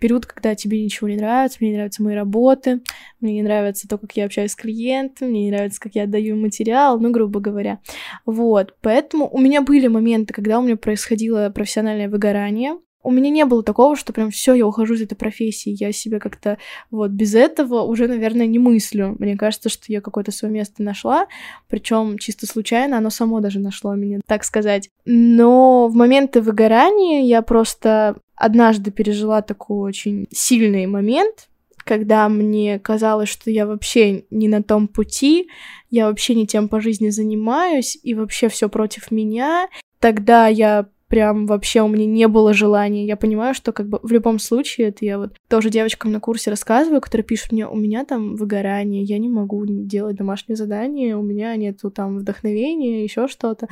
[0.00, 2.82] Период, когда тебе ничего не нравится, мне не нравятся мои работы,
[3.20, 6.36] мне не нравится то, как я общаюсь с клиентом, мне не нравится, как я отдаю
[6.36, 7.78] материал, ну, грубо говоря.
[8.26, 13.44] Вот, поэтому у меня были моменты, когда у меня происходило профессиональное выгорание, у меня не
[13.44, 16.58] было такого, что прям все, я ухожу из этой профессии, я себя как-то
[16.90, 19.14] вот без этого уже, наверное, не мыслю.
[19.20, 21.28] Мне кажется, что я какое-то свое место нашла,
[21.68, 24.90] причем чисто случайно, оно само даже нашло меня, так сказать.
[25.04, 31.48] Но в моменты выгорания я просто однажды пережила такой очень сильный момент,
[31.84, 35.48] когда мне казалось, что я вообще не на том пути,
[35.90, 39.68] я вообще не тем по жизни занимаюсь, и вообще все против меня.
[40.00, 43.06] Тогда я прям вообще у меня не было желания.
[43.06, 46.50] Я понимаю, что как бы в любом случае, это я вот тоже девочкам на курсе
[46.50, 51.22] рассказываю, которые пишут мне, у меня там выгорание, я не могу делать домашние задания, у
[51.22, 53.68] меня нету там вдохновения, еще что-то.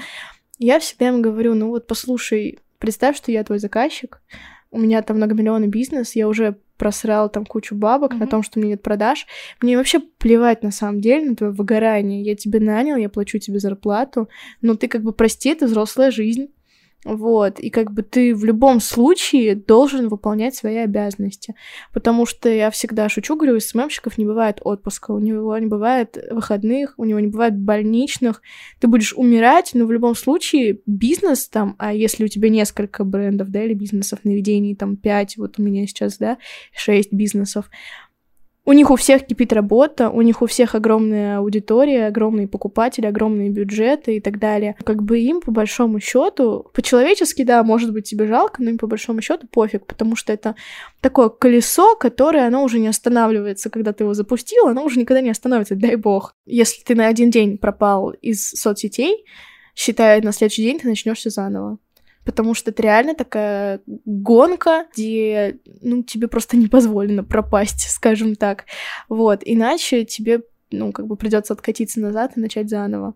[0.58, 4.20] Я всегда им говорю, ну вот послушай, представь, что я твой заказчик,
[4.70, 8.18] у меня там многомиллионный бизнес, я уже просрал там кучу бабок mm-hmm.
[8.18, 9.26] на том, что у меня нет продаж.
[9.62, 12.22] Мне вообще плевать на самом деле на твое выгорание.
[12.22, 14.28] Я тебе нанял, я плачу тебе зарплату,
[14.60, 16.48] но ты как бы прости, это взрослая жизнь
[17.04, 21.54] Вот, и как бы ты в любом случае должен выполнять свои обязанности.
[21.92, 26.16] Потому что я всегда шучу, говорю, у СММщиков не бывает отпуска, у него не бывает
[26.30, 28.40] выходных, у него не бывает больничных.
[28.80, 33.50] Ты будешь умирать, но в любом случае бизнес там, а если у тебя несколько брендов,
[33.50, 36.38] да, или бизнесов наведений, там пять, вот у меня сейчас, да,
[36.74, 37.68] шесть бизнесов,
[38.66, 43.50] у них у всех кипит работа, у них у всех огромная аудитория, огромные покупатели, огромные
[43.50, 44.74] бюджеты и так далее.
[44.84, 48.86] Как бы им, по большому счету, по-человечески, да, может быть, тебе жалко, но им по
[48.86, 50.54] большому счету пофиг, потому что это
[51.00, 55.30] такое колесо, которое, оно уже не останавливается, когда ты его запустил, оно уже никогда не
[55.30, 56.34] остановится, дай бог.
[56.46, 59.24] Если ты на один день пропал из соцсетей,
[59.74, 61.78] считай, на следующий день ты начнешься заново
[62.24, 68.64] потому что это реально такая гонка, где, ну, тебе просто не позволено пропасть, скажем так.
[69.08, 73.14] Вот, иначе тебе, ну, как бы придется откатиться назад и начать заново.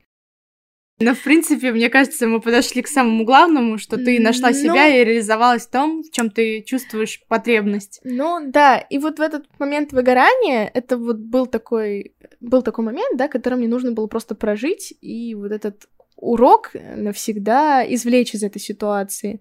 [1.01, 4.95] Но, в принципе, мне кажется, мы подошли к самому главному, что ты нашла себя ну,
[4.95, 8.01] и реализовалась в том, в чем ты чувствуешь потребность.
[8.03, 13.17] Ну, да, и вот в этот момент выгорания, это вот был такой, был такой момент,
[13.17, 15.89] да, который мне нужно было просто прожить, и вот этот
[16.19, 19.41] урок навсегда извлечь из этой ситуации.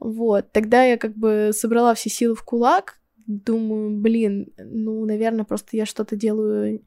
[0.00, 0.50] Вот.
[0.52, 5.86] Тогда я как бы собрала все силы в кулак, думаю, блин, ну, наверное, просто я
[5.86, 6.82] что-то делаю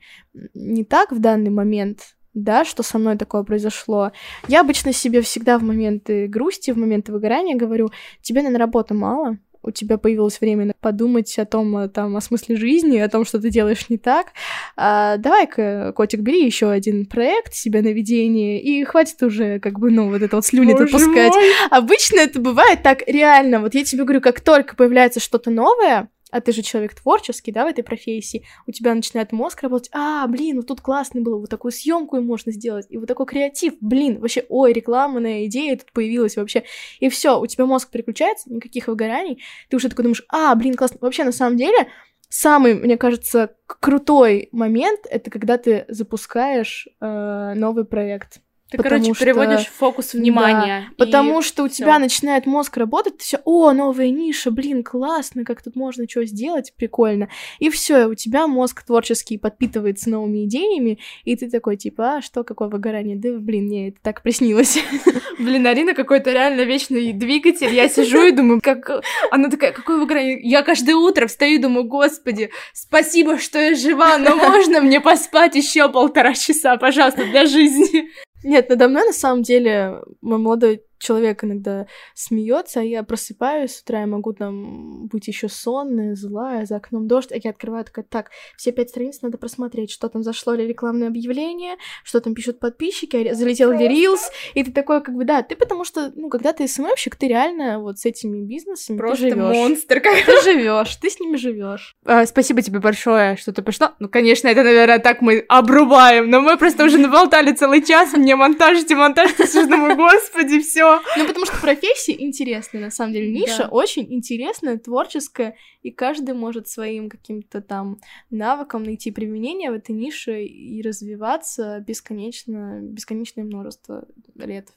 [0.54, 4.12] не так в данный момент, да, что со мной такое произошло.
[4.48, 7.90] Я обычно себе всегда в моменты грусти, в моменты выгорания говорю,
[8.22, 9.38] тебе, наверное, работы мало,
[9.68, 13.40] у тебя появилось время подумать о том, э, там, о смысле жизни, о том, что
[13.40, 14.28] ты делаешь не так,
[14.76, 19.92] а, давай-ка, котик, бери еще один проект себе на ведение, и хватит уже, как бы,
[19.92, 21.34] ну, вот это вот слюни Боже допускать.
[21.34, 21.52] Мой.
[21.70, 23.60] Обычно это бывает так реально.
[23.60, 27.66] Вот я тебе говорю, как только появляется что-то новое, а ты же человек творческий, да,
[27.66, 31.50] в этой профессии, у тебя начинает мозг работать, а, блин, вот тут классно было, вот
[31.50, 36.38] такую съемку можно сделать, и вот такой креатив, блин, вообще, ой, рекламная идея тут появилась
[36.38, 36.64] вообще,
[37.00, 40.98] и все, у тебя мозг переключается, никаких выгораний, ты уже такой думаешь, а, блин, классно,
[41.02, 41.88] вообще, на самом деле,
[42.30, 49.14] самый, мне кажется, крутой момент, это когда ты запускаешь э, новый проект, ты, потому короче,
[49.14, 49.24] что...
[49.24, 50.88] переводишь фокус внимания.
[50.90, 51.84] Да, потому что у всё.
[51.84, 56.26] тебя начинает мозг работать, ты все, о, новая ниша, блин, классно, как тут можно что
[56.26, 57.30] сделать, прикольно.
[57.60, 62.44] И все, у тебя мозг творческий подпитывается новыми идеями, и ты такой, типа, а что,
[62.44, 63.16] какое выгорание?
[63.16, 64.80] Да, блин, мне это так приснилось.
[65.40, 67.72] Блин, Арина какой-то реально вечный двигатель.
[67.74, 69.04] Я сижу и думаю, как...
[69.30, 70.40] Она такая, какое выгорание?
[70.42, 75.56] Я каждое утро встаю и думаю, господи, спасибо, что я жива, но можно мне поспать
[75.56, 78.10] еще полтора часа, пожалуйста, для жизни?
[78.48, 83.82] Нет, надо мной на самом деле мой молодой человек иногда смеется, а я просыпаюсь с
[83.82, 88.06] утра, я могу там быть еще сонная, злая, за окном дождь, а я открываю такая,
[88.06, 92.60] так, все пять страниц надо просмотреть, что там зашло ли рекламное объявление, что там пишут
[92.60, 96.30] подписчики, а залетел ли рилс, и ты такой, как бы, да, ты потому что, ну,
[96.30, 101.10] когда ты СММщик, ты реально вот с этими бизнесами Просто монстр, как ты живешь, ты
[101.10, 101.96] с ними живешь.
[102.06, 103.96] А, спасибо тебе большое, что ты пришла.
[104.00, 108.36] Ну, конечно, это, наверное, так мы обрубаем, но мы просто уже наболтали целый час, мне
[108.36, 110.87] монтажите, монтажите, думаю, господи, все
[111.18, 113.32] ну, потому что профессия интересная, на самом деле.
[113.32, 113.70] Ниша да.
[113.70, 120.44] очень интересная, творческая, и каждый может своим каким-то там навыком найти применение в этой нише
[120.44, 124.70] и развиваться бесконечно, бесконечное множество лет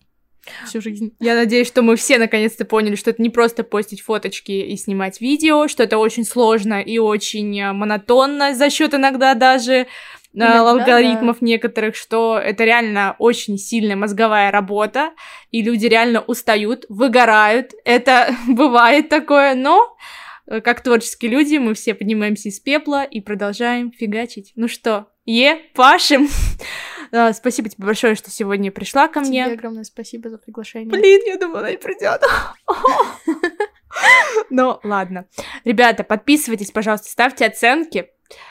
[0.66, 1.14] всю жизнь.
[1.20, 5.20] Я надеюсь, что мы все наконец-то поняли, что это не просто постить фоточки и снимать
[5.20, 9.86] видео, что это очень сложно и очень э, монотонно за счет иногда даже
[10.32, 11.46] Иногда, алгоритмов да.
[11.46, 15.12] некоторых, что это реально очень сильная мозговая работа,
[15.50, 17.72] и люди реально устают, выгорают.
[17.84, 19.96] Это бывает такое, но
[20.46, 24.52] э, как творческие люди мы все поднимаемся из пепла и продолжаем фигачить.
[24.54, 26.28] Ну что, е, пашем!
[27.12, 29.44] Uh, спасибо тебе большое, что сегодня пришла ко тебе мне.
[29.46, 30.90] Тебе огромное спасибо за приглашение.
[30.90, 32.22] Блин, я думала, она не придет.
[34.50, 35.26] Ну, ладно.
[35.64, 38.10] Ребята, подписывайтесь, пожалуйста, ставьте оценки.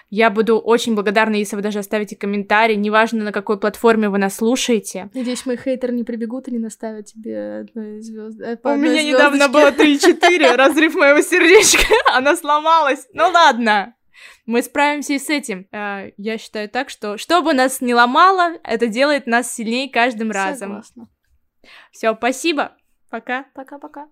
[0.09, 4.35] Я буду очень благодарна, если вы даже оставите комментарий, неважно, на какой платформе вы нас
[4.35, 5.09] слушаете.
[5.13, 8.43] Надеюсь, мои хейтеры не прибегут и не наставят тебе одной звезды.
[8.43, 13.07] Э, У меня недавно было 3-4, разрыв моего сердечка, она сломалась.
[13.13, 13.95] Ну ладно,
[14.45, 15.67] мы справимся и с этим.
[15.71, 20.31] Э, я считаю так, что что бы нас не ломало, это делает нас сильнее каждым
[20.31, 20.69] разом.
[20.69, 21.07] Согласна.
[21.91, 22.75] Все, спасибо.
[23.09, 23.45] Пока.
[23.53, 24.07] Пока-пока.